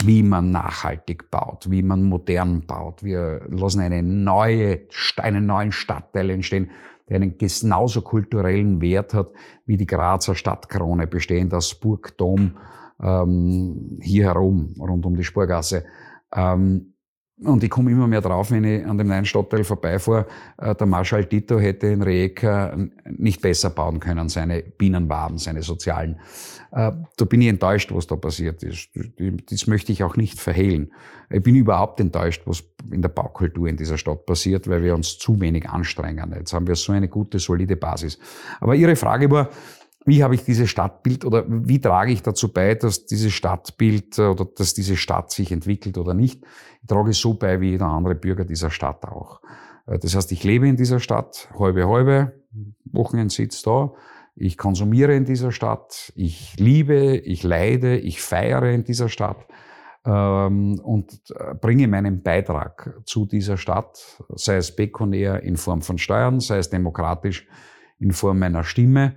wie 0.03 0.23
man 0.23 0.51
nachhaltig 0.51 1.31
baut, 1.31 1.71
wie 1.71 1.83
man 1.83 2.05
modern 2.05 2.67
baut. 2.67 3.03
Wir 3.03 3.47
lassen 3.49 3.81
eine 3.81 4.03
neue, 4.03 4.87
einen 5.19 5.47
neuen 5.47 5.73
Stadtteil 5.73 6.31
entstehen, 6.31 6.71
der 7.09 7.17
einen 7.17 7.37
genauso 7.39 8.03
kulturellen 8.03 8.81
Wert 8.81 9.15
hat 9.15 9.31
wie 9.67 9.77
die 9.77 9.87
Grazer 9.87 10.35
Stadtkrone, 10.35 11.07
bestehend 11.07 11.53
aus 11.55 11.75
Burgdom 11.75 12.57
ähm, 13.01 13.99
hier 14.01 14.25
herum, 14.25 14.75
rund 14.81 15.05
um 15.05 15.17
die 15.17 15.25
Spurgasse. 15.25 15.85
Ähm, 16.35 16.94
und 17.43 17.65
ich 17.65 17.71
komme 17.71 17.91
immer 17.91 18.07
mehr 18.07 18.21
drauf, 18.21 18.51
wenn 18.53 18.63
ich 18.65 18.87
an 18.87 18.97
dem 18.97 19.09
neuen 19.09 19.25
Stadtteil 19.25 19.65
vorbeifahre, 19.65 20.27
äh, 20.59 20.75
der 20.75 20.87
Marschall 20.87 21.25
Tito 21.25 21.59
hätte 21.59 21.89
in 21.89 22.03
Rijeka 22.03 22.77
nicht 23.05 23.43
besser 23.43 23.71
bauen 23.71 23.99
können, 23.99 24.29
seine 24.29 24.63
Bienenwaben, 24.63 25.39
seine 25.39 25.63
sozialen. 25.63 26.21
Äh, 26.71 26.93
da 27.17 27.25
bin 27.25 27.43
ich 27.43 27.49
enttäuscht, 27.49 27.93
was 27.93 28.07
da 28.07 28.15
passiert 28.15 28.63
ist. 28.63 28.91
Das 29.51 29.67
möchte 29.67 29.91
ich 29.91 30.05
auch 30.05 30.17
nicht 30.17 30.39
verhehlen. 30.39 30.93
Ich 31.29 31.43
bin 31.43 31.57
überhaupt 31.57 31.99
enttäuscht, 31.99 32.43
was 32.47 32.63
in 32.93 33.03
der 33.03 33.09
Baukultur 33.09 33.67
in 33.67 33.77
dieser 33.77 33.99
Stadt 33.99 34.27
passiert, 34.27 34.69
weil 34.69 34.83
wir 34.85 34.95
uns 34.95 35.19
zu 35.19 35.41
wenig 35.41 35.69
anstrengen. 35.69 36.33
Jetzt 36.37 36.53
haben 36.53 36.69
wir 36.69 36.77
so 36.77 36.93
eine 36.93 37.09
gute, 37.09 37.41
solide 37.41 37.77
Basis. 37.77 38.19
Aber 38.61 38.77
Ihre 38.77 38.95
Frage 38.95 39.29
war, 39.31 39.51
wie 40.05 40.23
habe 40.23 40.35
ich 40.35 40.45
dieses 40.45 40.69
Stadtbild 40.69 41.25
oder 41.25 41.45
wie 41.49 41.81
trage 41.81 42.13
ich 42.13 42.23
dazu 42.23 42.53
bei, 42.53 42.75
dass 42.75 43.07
dieses 43.07 43.33
Stadtbild 43.33 44.19
äh, 44.19 44.23
oder 44.23 44.45
dass 44.45 44.75
diese 44.75 44.97
Stadt 44.97 45.31
sich 45.31 45.51
entwickelt 45.51 45.99
oder 45.99 46.15
nicht? 46.15 46.45
Ich 46.83 46.89
trage 46.89 47.11
es 47.11 47.19
so 47.19 47.35
bei 47.35 47.61
wie 47.61 47.71
jeder 47.71 47.87
andere 47.87 48.15
Bürger 48.15 48.45
dieser 48.45 48.71
Stadt 48.71 49.05
auch. 49.05 49.41
Äh, 49.87 49.99
das 49.99 50.15
heißt, 50.15 50.31
ich 50.33 50.45
lebe 50.45 50.69
in 50.69 50.77
dieser 50.77 51.01
Stadt, 51.01 51.49
halbe, 51.59 51.89
halbe, 51.89 52.45
Wochenendsitz 52.85 53.63
da. 53.63 53.93
Ich 54.37 54.59
konsumiere 54.59 55.15
in 55.15 55.25
dieser 55.25 55.53
Stadt, 55.53 56.13
ich 56.17 56.57
liebe, 56.59 57.17
ich 57.17 57.43
leide, 57.43 57.97
ich 57.97 58.21
feiere 58.21 58.71
in 58.73 58.85
dieser 58.85 59.09
Stadt 59.09 59.47
ähm, 60.05 60.81
und 60.83 61.23
äh, 61.31 61.55
bringe 61.55 61.89
meinen 61.89 62.23
Beitrag 62.23 63.01
zu 63.05 63.27
dieser 63.27 63.57
Stadt, 63.57 64.23
sei 64.35 64.57
es 64.57 64.75
bekonär 64.75 65.43
in 65.43 65.57
Form 65.57 65.83
von 65.83 65.99
Steuern, 65.99 66.41
sei 66.41 66.59
es 66.59 66.69
demokratisch 66.69 67.47
in 68.01 68.13
Form 68.13 68.41
meiner 68.41 68.65
Stimme. 68.65 69.17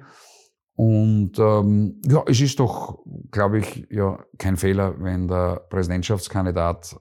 Und 0.78 1.40
ähm, 1.40 2.00
ja, 2.08 2.24
es 2.28 2.40
ist 2.40 2.60
doch, 2.60 3.00
glaube 3.32 3.58
ich, 3.58 3.88
ja 3.90 4.24
kein 4.38 4.58
Fehler, 4.58 4.94
wenn 5.00 5.28
der 5.28 5.66
Präsidentschaftskandidat 5.72 6.96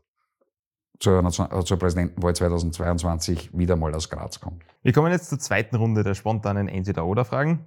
zur, 0.99 1.23
äh, 1.23 1.65
zur 1.65 1.79
Präsidentenwahl 1.79 2.35
2022 2.35 3.51
wieder 3.53 3.77
mal 3.77 3.95
aus 3.95 4.09
Graz 4.09 4.41
kommt. 4.41 4.63
Wir 4.83 4.95
kommen 4.95 5.13
jetzt 5.13 5.29
zur 5.29 5.39
zweiten 5.39 5.77
Runde 5.77 6.05
der 6.05 6.15
spontanen 6.15 6.69
Entweder-Oder-Fragen. 6.69 7.67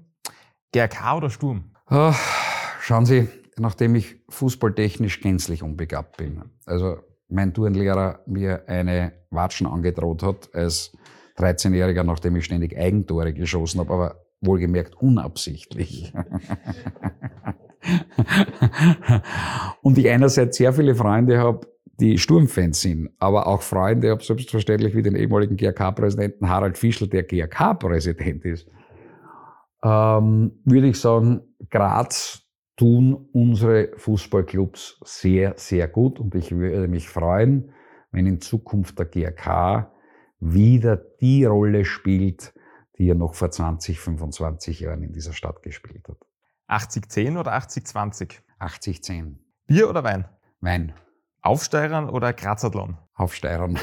GRK 0.71 1.17
oder 1.17 1.29
Sturm? 1.29 1.75
Ach, 1.85 2.19
schauen 2.81 3.05
Sie, 3.05 3.27
nachdem 3.57 3.93
ich 3.93 4.15
fußballtechnisch 4.29 5.21
gänzlich 5.21 5.61
unbegabt 5.61 6.17
bin, 6.17 6.41
also 6.65 6.97
mein 7.27 7.53
Turnlehrer 7.53 8.21
mir 8.25 8.67
eine 8.67 9.13
Watschen 9.29 9.67
angedroht 9.67 10.23
hat 10.23 10.49
als 10.55 10.91
13-Jähriger, 11.37 12.03
nachdem 12.03 12.35
ich 12.35 12.45
ständig 12.45 12.75
Eigentore 12.75 13.31
geschossen 13.31 13.79
habe, 13.79 13.93
aber 13.93 14.25
wohlgemerkt 14.41 14.95
unabsichtlich. 15.01 16.13
und 19.81 19.97
ich 19.97 20.09
einerseits 20.09 20.57
sehr 20.57 20.73
viele 20.73 20.95
Freunde 20.95 21.39
habe, 21.39 21.67
die 21.99 22.17
Sturmfans 22.17 22.81
sind, 22.81 23.09
aber 23.19 23.47
auch 23.47 23.61
Freunde 23.61 24.11
habe, 24.11 24.23
selbstverständlich 24.23 24.95
wie 24.95 25.01
den 25.01 25.15
ehemaligen 25.15 25.57
GRK-Präsidenten 25.57 26.49
Harald 26.49 26.77
Fischl, 26.77 27.07
der 27.07 27.23
GRK-Präsident 27.23 28.45
ist, 28.45 28.67
ähm, 29.83 30.59
würde 30.63 30.87
ich 30.87 30.99
sagen, 30.99 31.41
Graz 31.69 32.45
tun 32.77 33.27
unsere 33.33 33.91
Fußballclubs 33.97 35.01
sehr, 35.03 35.53
sehr 35.57 35.87
gut 35.89 36.19
und 36.19 36.33
ich 36.35 36.51
würde 36.51 36.87
mich 36.87 37.09
freuen, 37.09 37.71
wenn 38.11 38.25
in 38.25 38.39
Zukunft 38.39 38.97
der 38.97 39.05
GRK 39.05 39.91
wieder 40.39 40.95
die 40.95 41.43
Rolle 41.43 41.83
spielt, 41.83 42.53
die 42.99 43.09
er 43.09 43.15
noch 43.15 43.33
vor 43.33 43.49
20, 43.49 43.99
25 43.99 44.81
Jahren 44.81 45.01
in 45.03 45.13
dieser 45.13 45.33
Stadt 45.33 45.63
gespielt 45.63 46.07
hat. 46.07 46.17
80-10 46.67 47.39
oder 47.39 47.53
80-20? 47.53 48.41
80-10. 48.59 49.37
Bier 49.65 49.89
oder 49.89 50.03
Wein? 50.03 50.27
Wein. 50.59 50.93
Aufsteirern 51.41 52.09
oder 52.09 52.33
Grazathlon? 52.33 52.97
Aufsteirern. 53.13 53.79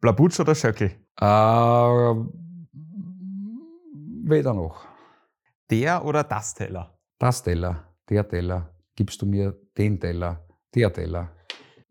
Blabutsch 0.00 0.38
oder 0.38 0.54
Schöckel? 0.54 0.92
Äh, 1.20 1.24
weder 4.24 4.54
noch. 4.54 4.86
Der 5.70 6.04
oder 6.04 6.22
das 6.22 6.54
Teller? 6.54 6.96
Das 7.18 7.42
Teller, 7.42 7.88
der 8.08 8.28
Teller. 8.28 8.74
Gibst 8.94 9.20
du 9.20 9.26
mir 9.26 9.58
den 9.76 9.98
Teller, 9.98 10.46
der 10.74 10.92
Teller. 10.92 11.32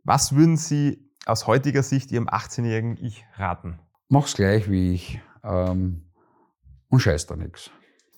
Was 0.03 0.35
würden 0.35 0.55
Sie 0.55 1.11
aus 1.25 1.47
heutiger 1.47 1.83
Sicht 1.83 2.11
Ihrem 2.11 2.29
18-jährigen 2.29 2.97
Ich 2.97 3.25
raten? 3.35 3.79
Mach's 4.07 4.35
gleich 4.35 4.69
wie 4.69 4.93
ich. 4.93 5.21
Ähm, 5.43 6.10
und 6.91 6.99
scheißt 6.99 7.31
da 7.31 7.35
nichts. 7.35 7.71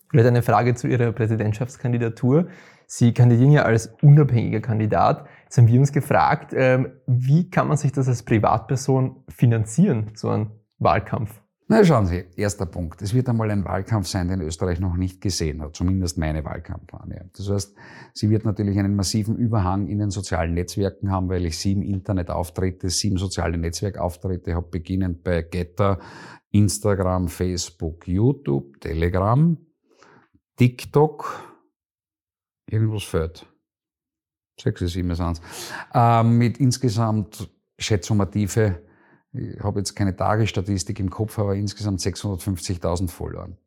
Vielleicht 0.10 0.28
eine 0.28 0.44
Frage 0.44 0.76
zu 0.76 0.88
Ihrer 0.88 1.12
Präsidentschaftskandidatur. 1.12 2.48
Sie 2.86 3.14
kandidieren 3.14 3.52
ja 3.52 3.64
als 3.64 3.96
unabhängiger 4.02 4.60
Kandidat. 4.60 5.26
Jetzt 5.46 5.58
haben 5.58 5.68
wir 5.68 5.80
uns 5.80 5.92
gefragt, 5.92 6.54
ähm, 6.56 6.92
wie 7.08 7.50
kann 7.50 7.68
man 7.68 7.78
sich 7.78 7.94
das 7.94 8.08
als 8.08 8.24
Privatperson 8.24 9.24
finanzieren, 9.30 10.12
so 10.16 10.30
ein 10.30 10.52
Wahlkampf? 10.80 11.43
Na, 11.74 11.84
schauen 11.84 12.06
Sie, 12.06 12.24
erster 12.36 12.68
Punkt. 12.68 13.02
Es 13.02 13.16
wird 13.16 13.28
einmal 13.28 13.50
ein 13.50 13.66
Wahlkampf 13.66 14.06
sein, 14.06 14.28
den 14.28 14.42
Österreich 14.42 14.80
noch 14.80 14.96
nicht 14.96 15.22
gesehen 15.22 15.60
hat, 15.60 15.76
zumindest 15.76 16.20
meine 16.20 16.46
Wahlkampagne. 16.46 17.32
Das 17.36 17.50
heißt, 17.50 17.76
sie 18.14 18.30
wird 18.30 18.46
natürlich 18.46 18.78
einen 18.78 18.96
massiven 18.96 19.38
Überhang 19.38 19.88
in 19.88 19.98
den 19.98 20.12
sozialen 20.12 20.54
Netzwerken 20.54 21.10
haben, 21.10 21.30
weil 21.30 21.48
ich 21.48 21.58
sieben 21.58 21.82
Internetauftritte, 21.82 22.92
sieben 22.92 23.18
soziale 23.18 23.58
Netzwerkauftritte 23.58 24.54
habe, 24.54 24.68
beginnend 24.70 25.24
bei 25.24 25.42
Getter, 25.42 25.98
Instagram, 26.52 27.28
Facebook, 27.28 28.08
YouTube, 28.08 28.80
Telegram, 28.80 29.58
TikTok, 30.58 31.58
irgendwas 32.70 33.04
fällt. 33.04 33.48
Sechs, 34.62 34.80
sieben 34.80 35.16
sind 35.16 35.42
ähm, 35.96 36.38
Mit 36.38 36.60
insgesamt 36.60 37.50
schätzumative, 37.80 38.84
ich 39.34 39.60
habe 39.60 39.80
jetzt 39.80 39.96
keine 39.96 40.16
Tagesstatistik 40.16 41.00
im 41.00 41.10
Kopf, 41.10 41.40
aber 41.40 41.56
insgesamt 41.56 42.00
650.000 42.00 43.10
Followern. 43.10 43.58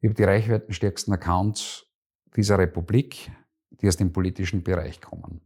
Ich 0.00 0.08
habe 0.08 0.14
die 0.14 0.24
reichweitenstärksten 0.24 1.12
Accounts 1.12 1.86
dieser 2.34 2.58
Republik, 2.58 3.30
die 3.70 3.88
aus 3.88 3.96
dem 3.96 4.12
politischen 4.12 4.62
Bereich 4.62 5.00
kommen. 5.00 5.42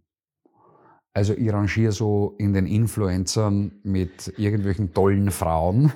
Also 1.12 1.32
ich 1.34 1.52
rangiere 1.52 1.92
so 1.92 2.34
in 2.38 2.52
den 2.54 2.66
Influencern 2.66 3.72
mit 3.84 4.36
irgendwelchen 4.36 4.92
tollen 4.92 5.30
Frauen 5.30 5.92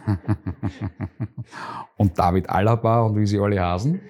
und 1.96 2.18
David 2.18 2.48
Alaba 2.48 3.03
und 3.03 3.16
wie 3.16 3.27
sie 3.27 3.40
alle 3.40 3.61
hasen. 3.61 4.01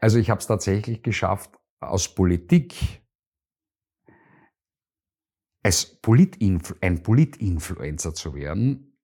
Also 0.00 0.18
ich 0.18 0.28
habe 0.28 0.40
es 0.40 0.46
tatsächlich 0.46 1.02
geschafft, 1.02 1.50
aus 1.80 2.14
Politik 2.14 2.99
als 5.62 5.84
Politinflu 5.84 6.76
ein 6.80 7.02
Politinfluencer 7.02 8.14
zu 8.14 8.34
werden, 8.34 8.96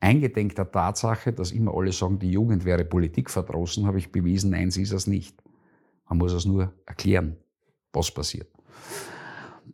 eingedenk 0.00 0.54
der 0.54 0.70
Tatsache, 0.70 1.32
dass 1.32 1.52
immer 1.52 1.74
alle 1.74 1.92
sagen, 1.92 2.18
die 2.18 2.30
Jugend 2.30 2.64
wäre 2.64 2.84
Politik 2.84 3.30
verdrossen, 3.30 3.86
habe 3.86 3.98
ich 3.98 4.12
bewiesen, 4.12 4.50
nein, 4.50 4.70
sie 4.70 4.82
ist 4.82 4.92
es 4.92 5.06
nicht. 5.06 5.42
Man 6.08 6.18
muss 6.18 6.32
es 6.32 6.44
nur 6.44 6.72
erklären, 6.86 7.36
was 7.92 8.10
passiert. 8.10 8.48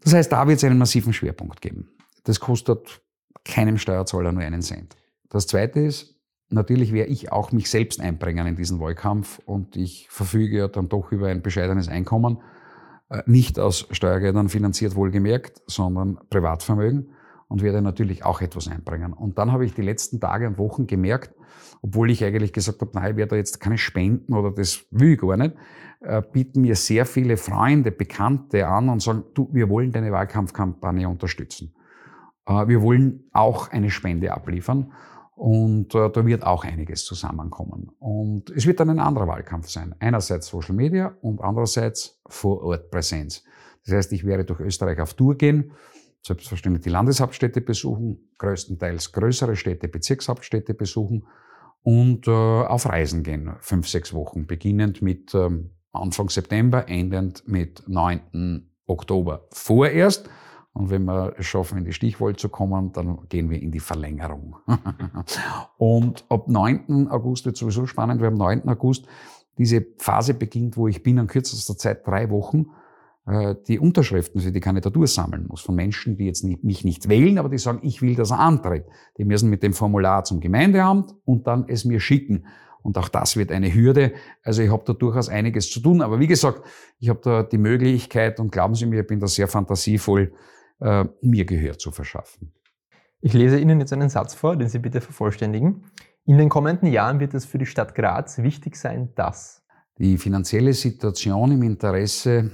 Das 0.00 0.14
heißt, 0.14 0.32
da 0.32 0.46
wird 0.46 0.58
es 0.58 0.64
einen 0.64 0.78
massiven 0.78 1.12
Schwerpunkt 1.12 1.60
geben. 1.60 1.90
Das 2.24 2.40
kostet 2.40 3.02
keinem 3.44 3.78
Steuerzahler 3.78 4.32
nur 4.32 4.42
einen 4.42 4.62
Cent. 4.62 4.96
Das 5.28 5.46
Zweite 5.46 5.80
ist, 5.80 6.18
natürlich 6.48 6.92
werde 6.92 7.10
ich 7.10 7.32
auch 7.32 7.52
mich 7.52 7.68
selbst 7.68 8.00
einbringen 8.00 8.46
in 8.46 8.56
diesen 8.56 8.80
Wahlkampf 8.80 9.40
und 9.44 9.76
ich 9.76 10.08
verfüge 10.08 10.58
ja 10.58 10.68
dann 10.68 10.88
doch 10.88 11.12
über 11.12 11.28
ein 11.28 11.42
bescheidenes 11.42 11.88
Einkommen, 11.88 12.38
nicht 13.26 13.58
aus 13.58 13.86
Steuergeldern 13.90 14.48
finanziert 14.48 14.94
wohlgemerkt, 14.94 15.62
sondern 15.66 16.18
Privatvermögen 16.30 17.08
und 17.48 17.62
werde 17.62 17.82
natürlich 17.82 18.24
auch 18.24 18.40
etwas 18.40 18.68
einbringen. 18.68 19.12
Und 19.12 19.38
dann 19.38 19.52
habe 19.52 19.66
ich 19.66 19.74
die 19.74 19.82
letzten 19.82 20.20
Tage 20.20 20.46
und 20.46 20.58
Wochen 20.58 20.86
gemerkt, 20.86 21.34
obwohl 21.82 22.10
ich 22.10 22.24
eigentlich 22.24 22.52
gesagt 22.52 22.80
habe, 22.80 22.92
nein, 22.94 23.10
ich 23.10 23.16
werde 23.16 23.30
da 23.30 23.36
jetzt 23.36 23.60
keine 23.60 23.76
Spenden 23.76 24.32
oder 24.32 24.50
das 24.52 24.86
will 24.90 25.12
ich 25.12 25.20
gar 25.20 25.36
nicht, 25.36 25.54
äh, 26.00 26.22
bieten 26.32 26.62
mir 26.62 26.76
sehr 26.76 27.04
viele 27.04 27.36
Freunde, 27.36 27.90
Bekannte 27.90 28.66
an 28.66 28.88
und 28.88 29.02
sagen, 29.02 29.24
du, 29.34 29.48
wir 29.52 29.68
wollen 29.68 29.92
deine 29.92 30.12
Wahlkampfkampagne 30.12 31.08
unterstützen. 31.08 31.74
Äh, 32.46 32.68
wir 32.68 32.82
wollen 32.82 33.24
auch 33.32 33.70
eine 33.70 33.90
Spende 33.90 34.32
abliefern. 34.32 34.92
Und 35.42 35.92
äh, 35.96 36.08
da 36.08 36.24
wird 36.24 36.44
auch 36.44 36.64
einiges 36.64 37.04
zusammenkommen. 37.04 37.90
Und 37.98 38.48
es 38.50 38.64
wird 38.64 38.78
dann 38.78 38.90
ein 38.90 39.00
anderer 39.00 39.26
Wahlkampf 39.26 39.68
sein. 39.68 39.92
Einerseits 39.98 40.46
Social 40.46 40.76
Media 40.76 41.16
und 41.20 41.40
andererseits 41.40 42.20
vor 42.28 42.62
Ort 42.62 42.92
Präsenz. 42.92 43.42
Das 43.84 43.92
heißt, 43.92 44.12
ich 44.12 44.24
werde 44.24 44.44
durch 44.44 44.60
Österreich 44.60 45.00
auf 45.00 45.14
Tour 45.14 45.36
gehen, 45.36 45.72
selbstverständlich 46.24 46.84
die 46.84 46.90
Landeshauptstädte 46.90 47.60
besuchen, 47.60 48.30
größtenteils 48.38 49.10
größere 49.10 49.56
Städte, 49.56 49.88
Bezirkshauptstädte 49.88 50.74
besuchen 50.74 51.26
und 51.82 52.28
äh, 52.28 52.30
auf 52.30 52.88
Reisen 52.88 53.24
gehen, 53.24 53.50
fünf, 53.58 53.88
sechs 53.88 54.14
Wochen, 54.14 54.46
beginnend 54.46 55.02
mit 55.02 55.34
ähm, 55.34 55.70
Anfang 55.90 56.28
September, 56.28 56.88
endend 56.88 57.48
mit 57.48 57.82
9. 57.88 58.70
Oktober 58.86 59.48
vorerst. 59.50 60.30
Und 60.74 60.90
wenn 60.90 61.04
wir 61.04 61.34
es 61.38 61.46
schaffen, 61.46 61.78
in 61.78 61.84
die 61.84 61.92
Stichwahl 61.92 62.34
zu 62.34 62.48
kommen, 62.48 62.92
dann 62.92 63.18
gehen 63.28 63.50
wir 63.50 63.60
in 63.60 63.70
die 63.70 63.80
Verlängerung. 63.80 64.56
und 65.76 66.24
ab 66.30 66.48
9. 66.48 67.08
August 67.08 67.44
wird 67.44 67.56
sowieso 67.56 67.86
spannend, 67.86 68.20
weil 68.20 68.28
am 68.28 68.38
9. 68.38 68.68
August 68.68 69.06
diese 69.58 69.84
Phase 69.98 70.32
beginnt, 70.32 70.76
wo 70.76 70.88
ich 70.88 71.02
binnen 71.02 71.26
kürzester 71.26 71.76
Zeit 71.76 72.06
drei 72.06 72.30
Wochen 72.30 72.66
äh, 73.26 73.54
die 73.68 73.78
Unterschriften 73.78 74.40
für 74.40 74.50
die 74.50 74.60
Kandidatur 74.60 75.06
sammeln 75.06 75.46
muss. 75.46 75.60
Von 75.60 75.74
Menschen, 75.74 76.16
die 76.16 76.24
jetzt 76.24 76.42
nicht, 76.42 76.64
mich 76.64 76.84
nicht 76.84 77.08
wählen, 77.08 77.38
aber 77.38 77.50
die 77.50 77.58
sagen, 77.58 77.80
ich 77.82 78.00
will, 78.00 78.14
dass 78.14 78.30
er 78.30 78.38
antritt. 78.38 78.86
Die 79.18 79.24
müssen 79.24 79.50
mit 79.50 79.62
dem 79.62 79.74
Formular 79.74 80.24
zum 80.24 80.40
Gemeindeamt 80.40 81.14
und 81.24 81.46
dann 81.46 81.66
es 81.68 81.84
mir 81.84 82.00
schicken. 82.00 82.46
Und 82.82 82.98
auch 82.98 83.08
das 83.08 83.36
wird 83.36 83.52
eine 83.52 83.72
Hürde. 83.72 84.12
Also 84.42 84.62
ich 84.62 84.70
habe 84.70 84.82
da 84.84 84.92
durchaus 84.92 85.28
einiges 85.28 85.70
zu 85.70 85.80
tun. 85.80 86.02
Aber 86.02 86.18
wie 86.18 86.26
gesagt, 86.26 86.62
ich 86.98 87.10
habe 87.10 87.20
da 87.22 87.42
die 87.42 87.58
Möglichkeit 87.58 88.40
und 88.40 88.50
glauben 88.50 88.74
Sie 88.74 88.86
mir, 88.86 89.02
ich 89.02 89.06
bin 89.06 89.20
da 89.20 89.28
sehr 89.28 89.46
fantasievoll, 89.46 90.32
äh, 90.80 91.04
mir 91.20 91.44
Gehör 91.44 91.78
zu 91.78 91.90
verschaffen. 91.90 92.52
Ich 93.20 93.32
lese 93.32 93.58
Ihnen 93.58 93.78
jetzt 93.78 93.92
einen 93.92 94.08
Satz 94.08 94.34
vor, 94.34 94.56
den 94.56 94.68
Sie 94.68 94.78
bitte 94.78 95.00
vervollständigen. 95.00 95.84
In 96.24 96.38
den 96.38 96.48
kommenden 96.48 96.88
Jahren 96.88 97.20
wird 97.20 97.34
es 97.34 97.44
für 97.44 97.58
die 97.58 97.66
Stadt 97.66 97.94
Graz 97.94 98.38
wichtig 98.38 98.76
sein, 98.76 99.10
dass 99.14 99.64
die 99.98 100.18
finanzielle 100.18 100.72
Situation 100.72 101.52
im 101.52 101.62
Interesse 101.62 102.50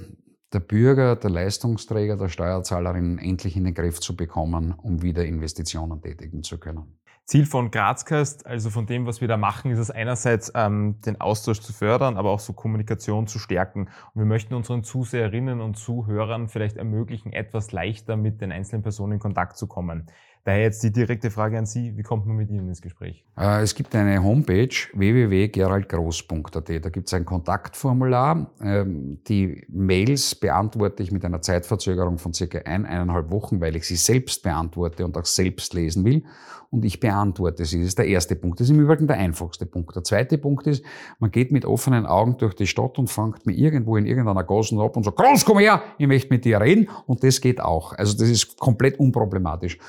der 0.53 0.59
Bürger, 0.59 1.15
der 1.15 1.29
Leistungsträger, 1.29 2.17
der 2.17 2.29
Steuerzahlerinnen 2.29 3.19
endlich 3.19 3.55
in 3.55 3.65
den 3.65 3.73
Griff 3.73 3.99
zu 3.99 4.15
bekommen, 4.15 4.73
um 4.73 5.01
wieder 5.01 5.25
Investitionen 5.25 6.01
tätigen 6.01 6.43
zu 6.43 6.59
können. 6.59 6.98
Ziel 7.29 7.45
von 7.45 7.69
Grazcast, 7.69 8.47
also 8.47 8.71
von 8.71 8.87
dem, 8.87 9.05
was 9.05 9.21
wir 9.21 9.27
da 9.27 9.37
machen, 9.37 9.69
ist 9.69 9.77
es 9.77 9.91
einerseits, 9.91 10.51
ähm, 10.55 10.99
den 11.05 11.21
Austausch 11.21 11.59
zu 11.59 11.73
fördern, 11.73 12.17
aber 12.17 12.31
auch 12.31 12.39
so 12.39 12.53
Kommunikation 12.53 13.27
zu 13.27 13.37
stärken. 13.37 13.81
Und 14.15 14.21
wir 14.21 14.25
möchten 14.25 14.55
unseren 14.55 14.83
Zuseherinnen 14.83 15.61
und 15.61 15.77
Zuhörern 15.77 16.47
vielleicht 16.47 16.77
ermöglichen, 16.77 17.31
etwas 17.31 17.71
leichter 17.71 18.17
mit 18.17 18.41
den 18.41 18.51
einzelnen 18.51 18.81
Personen 18.81 19.13
in 19.13 19.19
Kontakt 19.19 19.57
zu 19.57 19.67
kommen. 19.67 20.07
Daher 20.45 20.61
jetzt 20.61 20.81
die 20.83 20.91
direkte 20.91 21.29
Frage 21.31 21.57
an 21.57 21.65
Sie, 21.65 21.95
wie 21.97 22.01
kommt 22.01 22.25
man 22.25 22.37
mit 22.37 22.49
Ihnen 22.49 22.69
ins 22.69 22.81
Gespräch? 22.81 23.23
Äh, 23.37 23.61
es 23.61 23.75
gibt 23.75 23.93
eine 23.93 24.23
Homepage 24.23 24.69
www.geraldgroß.at. 24.93 26.85
Da 26.85 26.89
gibt 26.89 27.07
es 27.07 27.13
ein 27.13 27.25
Kontaktformular. 27.25 28.49
Ähm, 28.61 29.19
die 29.27 29.65
Mails 29.69 30.35
beantworte 30.35 31.03
ich 31.03 31.11
mit 31.11 31.25
einer 31.25 31.41
Zeitverzögerung 31.41 32.17
von 32.17 32.33
circa 32.33 32.59
ein, 32.59 32.85
eineinhalb 32.85 33.31
Wochen, 33.31 33.59
weil 33.59 33.75
ich 33.75 33.85
sie 33.85 33.97
selbst 33.97 34.41
beantworte 34.41 35.05
und 35.05 35.17
auch 35.17 35.25
selbst 35.25 35.73
lesen 35.73 36.05
will. 36.05 36.23
Und 36.71 36.85
ich 36.85 36.99
beantworte 36.99 37.65
sie. 37.65 37.79
Das 37.79 37.87
ist 37.87 37.97
der 37.97 38.07
erste 38.07 38.35
Punkt. 38.35 38.59
Das 38.59 38.67
ist 38.67 38.71
im 38.71 38.79
Übrigen 38.79 39.07
der 39.07 39.17
einfachste 39.17 39.65
Punkt. 39.65 39.95
Der 39.95 40.03
zweite 40.03 40.37
Punkt 40.37 40.67
ist, 40.67 40.85
man 41.17 41.31
geht 41.31 41.51
mit 41.51 41.65
offenen 41.65 42.05
Augen 42.05 42.37
durch 42.37 42.53
die 42.53 42.67
Stadt 42.67 42.99
und 42.99 43.09
fängt 43.09 43.45
mir 43.45 43.53
irgendwo 43.53 43.97
in 43.97 44.05
irgendeiner 44.05 44.43
Gassen 44.43 44.79
ab 44.79 44.95
und 44.95 45.03
sagt, 45.03 45.17
Groß, 45.17 45.45
komm 45.45 45.59
her, 45.59 45.81
ich 45.97 46.07
möchte 46.07 46.31
mit 46.31 46.45
dir 46.45 46.61
reden. 46.61 46.87
Und 47.07 47.23
das 47.23 47.41
geht 47.41 47.59
auch. 47.59 47.93
Also 47.93 48.15
das 48.17 48.29
ist 48.29 48.57
komplett 48.57 48.99
unproblematisch. 48.99 49.79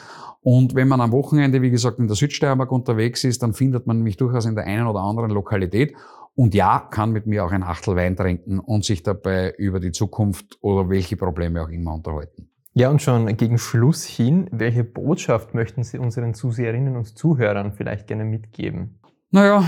Und 0.42 0.74
wenn 0.74 0.88
man 0.88 1.00
am 1.00 1.12
Wochenende, 1.12 1.60
wie 1.60 1.70
gesagt, 1.70 1.98
in 1.98 2.06
der 2.06 2.16
Südsteiermark 2.16 2.72
unterwegs 2.72 3.24
ist, 3.24 3.42
dann 3.42 3.52
findet 3.52 3.86
man 3.86 4.02
mich 4.02 4.16
durchaus 4.16 4.46
in 4.46 4.54
der 4.54 4.64
einen 4.64 4.86
oder 4.86 5.00
anderen 5.00 5.30
Lokalität. 5.30 5.94
Und 6.34 6.54
ja, 6.54 6.88
kann 6.90 7.12
mit 7.12 7.26
mir 7.26 7.44
auch 7.44 7.52
ein 7.52 7.62
Achtel 7.62 7.96
Wein 7.96 8.16
trinken 8.16 8.58
und 8.58 8.84
sich 8.84 9.02
dabei 9.02 9.52
über 9.58 9.80
die 9.80 9.92
Zukunft 9.92 10.56
oder 10.62 10.88
welche 10.88 11.16
Probleme 11.16 11.62
auch 11.62 11.68
immer 11.68 11.94
unterhalten. 11.94 12.48
Ja, 12.72 12.88
und 12.88 13.02
schon 13.02 13.36
gegen 13.36 13.58
Schluss 13.58 14.04
hin, 14.04 14.48
welche 14.52 14.84
Botschaft 14.84 15.54
möchten 15.54 15.82
Sie 15.82 15.98
unseren 15.98 16.34
Zuseherinnen 16.34 16.96
und 16.96 17.18
Zuhörern 17.18 17.72
vielleicht 17.72 18.06
gerne 18.06 18.24
mitgeben? 18.24 19.00
Naja, 19.32 19.64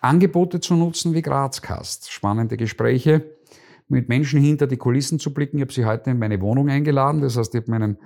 Angebote 0.00 0.60
zu 0.60 0.74
nutzen 0.74 1.14
wie 1.14 1.22
Grazcast. 1.22 2.10
Spannende 2.10 2.56
Gespräche, 2.56 3.24
mit 3.88 4.08
Menschen 4.08 4.40
hinter 4.40 4.66
die 4.66 4.76
Kulissen 4.76 5.18
zu 5.18 5.32
blicken. 5.32 5.58
Ich 5.58 5.62
habe 5.62 5.72
Sie 5.72 5.84
heute 5.84 6.10
in 6.10 6.18
meine 6.18 6.40
Wohnung 6.40 6.68
eingeladen. 6.68 7.20
Das 7.20 7.36
heißt, 7.36 7.54
ich 7.54 7.62
habe 7.62 7.70
meinen 7.70 7.98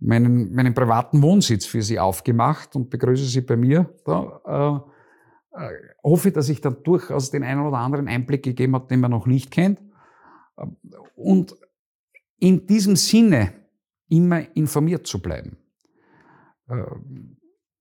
meinen, 0.00 0.54
meinen 0.54 0.74
privaten 0.74 1.22
Wohnsitz 1.22 1.66
für 1.66 1.82
sie 1.82 1.98
aufgemacht 1.98 2.74
und 2.74 2.90
begrüße 2.90 3.24
sie 3.24 3.42
bei 3.42 3.56
mir. 3.56 3.94
Da, 4.04 4.82
äh, 5.54 5.60
äh, 5.60 5.70
hoffe, 6.02 6.32
dass 6.32 6.48
ich 6.48 6.60
dann 6.60 6.82
durchaus 6.82 7.30
den 7.30 7.42
einen 7.42 7.60
oder 7.60 7.78
anderen 7.78 8.08
Einblick 8.08 8.42
gegeben 8.42 8.74
habe, 8.74 8.88
den 8.88 9.00
man 9.00 9.10
noch 9.10 9.26
nicht 9.26 9.50
kennt. 9.50 9.80
Und 11.14 11.56
in 12.38 12.66
diesem 12.66 12.96
Sinne 12.96 13.52
immer 14.08 14.44
informiert 14.56 15.06
zu 15.06 15.20
bleiben. 15.20 15.58
Äh, 16.68 16.82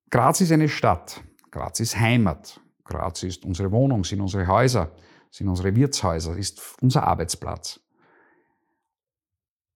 Graz 0.10 0.42
ist 0.42 0.52
eine 0.52 0.70
Stadt. 0.70 1.24
Graz 1.52 1.80
ist 1.80 2.00
Heimat. 2.00 2.60
Graz 2.84 3.24
ist 3.24 3.46
unsere 3.46 3.72
Wohnung, 3.72 4.04
sind 4.04 4.22
unsere 4.22 4.48
Häuser, 4.48 4.92
sind 5.30 5.48
unsere 5.48 5.76
Wirtshäuser, 5.76 6.36
ist 6.36 6.76
unser 6.82 7.04
Arbeitsplatz. 7.04 7.80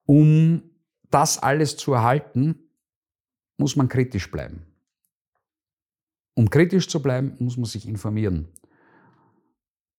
Um 0.05 0.72
das 1.13 1.41
alles 1.41 1.77
zu 1.77 1.93
erhalten, 1.93 2.69
muss 3.57 3.75
man 3.75 3.87
kritisch 3.87 4.31
bleiben. 4.31 4.65
Um 6.35 6.49
kritisch 6.49 6.89
zu 6.89 7.01
bleiben, 7.01 7.35
muss 7.39 7.57
man 7.57 7.65
sich 7.65 7.87
informieren 7.87 8.47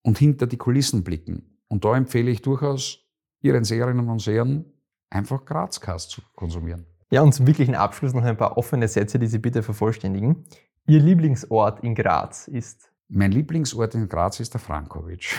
und 0.03 0.19
hinter 0.19 0.47
die 0.47 0.57
Kulissen 0.57 1.05
blicken. 1.05 1.59
Und 1.69 1.85
da 1.85 1.97
empfehle 1.97 2.31
ich 2.31 2.43
durchaus 2.43 3.01
Ihren 3.41 3.65
Seherinnen 3.65 4.09
und 4.09 4.21
Sehern, 4.21 4.65
einfach 5.11 5.45
Grazcast 5.45 6.11
zu 6.11 6.23
konsumieren. 6.35 6.87
Ja, 7.11 7.23
und 7.23 7.33
zum 7.33 7.47
wirklichen 7.47 7.75
Abschluss 7.75 8.13
noch 8.13 8.25
ein 8.25 8.37
paar 8.37 8.57
offene 8.57 8.89
Sätze, 8.89 9.19
die 9.19 9.27
Sie 9.27 9.39
bitte 9.39 9.63
vervollständigen. 9.63 10.45
Ihr 10.87 11.01
Lieblingsort 11.01 11.81
in 11.85 11.95
Graz 11.95 12.49
ist? 12.49 12.91
Mein 13.09 13.31
Lieblingsort 13.31 13.95
in 13.95 14.09
Graz 14.09 14.41
ist 14.41 14.55
der 14.55 14.61
Frankowitsch. 14.61 15.37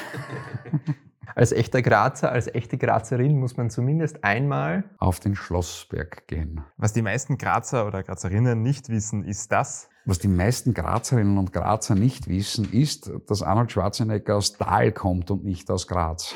Als 1.34 1.52
echter 1.52 1.82
Grazer, 1.82 2.32
als 2.32 2.54
echte 2.54 2.78
Grazerin 2.78 3.40
muss 3.40 3.58
man 3.58 3.70
zumindest 3.70 4.24
einmal 4.24 4.84
auf 4.98 5.20
den 5.20 5.36
Schlossberg 5.36 6.28
gehen. 6.28 6.62
Was 6.78 6.94
die 6.94 7.02
meisten 7.02 7.38
Grazer 7.38 7.88
oder 7.88 8.04
Grazerinnen 8.04 8.62
nicht 8.62 8.90
wissen, 8.90 9.24
ist 9.24 9.52
das. 9.52 9.90
Was 10.08 10.20
die 10.20 10.28
meisten 10.28 10.76
Grazerinnen 10.76 11.40
und 11.40 11.52
Grazer 11.52 11.96
nicht 11.96 12.28
wissen, 12.28 12.72
ist, 12.72 13.12
dass 13.28 13.42
Arnold 13.42 13.72
Schwarzenegger 13.72 14.36
aus 14.36 14.54
Dahl 14.54 14.92
kommt 14.92 15.32
und 15.32 15.44
nicht 15.44 15.72
aus 15.72 15.88
Graz. 15.88 16.36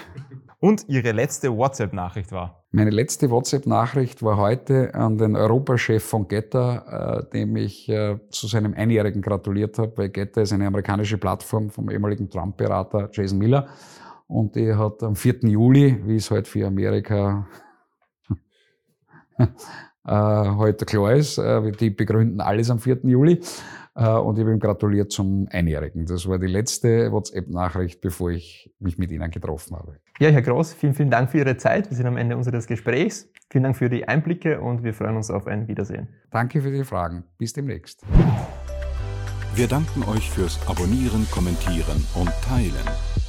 Und 0.60 0.90
Ihre 0.90 1.12
letzte 1.12 1.56
WhatsApp-Nachricht 1.56 2.32
war? 2.32 2.64
Meine 2.72 2.90
letzte 2.90 3.30
WhatsApp-Nachricht 3.30 4.24
war 4.24 4.38
heute 4.38 4.94
an 4.96 5.18
den 5.18 5.36
Europachef 5.36 6.04
von 6.04 6.28
Getter, 6.28 7.26
äh, 7.28 7.32
dem 7.32 7.56
ich 7.56 7.88
äh, 7.90 8.20
zu 8.30 8.48
seinem 8.48 8.74
Einjährigen 8.74 9.22
gratuliert 9.22 9.78
habe, 9.78 9.98
weil 9.98 10.10
Getter 10.10 10.42
ist 10.42 10.52
eine 10.52 10.68
amerikanische 10.68 11.18
Plattform 11.18 11.70
vom 11.70 11.90
ehemaligen 11.90 12.30
Trump-Berater 12.30 13.10
Jason 13.14 13.38
Miller. 13.38 13.68
Und 14.30 14.56
die 14.56 14.74
hat 14.74 15.04
am 15.04 15.16
4. 15.16 15.40
Juli, 15.50 16.02
wie 16.06 16.16
es 16.16 16.32
halt 16.32 16.48
für 16.48 16.66
Amerika 16.66 17.48
äh, 19.38 19.46
heute 20.06 20.86
klar 20.86 21.14
ist, 21.14 21.38
äh, 21.38 21.72
die 21.72 21.90
begründen 21.90 22.40
alles 22.40 22.70
am 22.70 22.80
4. 22.80 23.00
Juli, 23.04 23.34
äh, 23.34 23.46
Äh, 24.00 24.18
und 24.18 24.38
ich 24.38 24.42
habe 24.44 24.54
ihm 24.54 24.60
gratuliert 24.60 25.12
zum 25.12 25.48
Einjährigen. 25.52 26.06
Das 26.06 26.28
war 26.28 26.40
die 26.40 26.48
letzte 26.48 27.12
WhatsApp-Nachricht, 27.12 28.00
bevor 28.00 28.32
ich 28.32 28.74
mich 28.80 28.98
mit 28.98 29.12
Ihnen 29.12 29.30
getroffen 29.30 29.76
habe. 29.76 29.98
Ja, 30.20 30.30
Herr 30.30 30.42
Groß, 30.42 30.74
vielen, 30.74 30.94
vielen 30.94 31.12
Dank 31.12 31.32
für 31.32 31.40
Ihre 31.40 31.58
Zeit. 31.58 31.90
Wir 31.90 31.98
sind 31.98 32.06
am 32.06 32.16
Ende 32.16 32.38
unseres 32.38 32.66
Gesprächs. 32.66 33.30
Vielen 33.50 33.64
Dank 33.64 33.76
für 33.76 33.90
die 33.90 34.08
Einblicke 34.08 34.62
und 34.62 34.84
wir 34.84 34.94
freuen 34.94 35.18
uns 35.18 35.30
auf 35.30 35.48
ein 35.48 35.68
Wiedersehen. 35.68 36.08
Danke 36.32 36.62
für 36.62 36.72
die 36.72 36.84
Fragen. 36.84 37.26
Bis 37.38 37.52
demnächst. 37.54 38.04
Wir 39.56 39.68
danken 39.68 40.04
euch 40.04 40.30
fürs 40.30 40.60
Abonnieren, 40.68 41.28
Kommentieren 41.32 42.06
und 42.16 42.32
Teilen. 42.48 43.29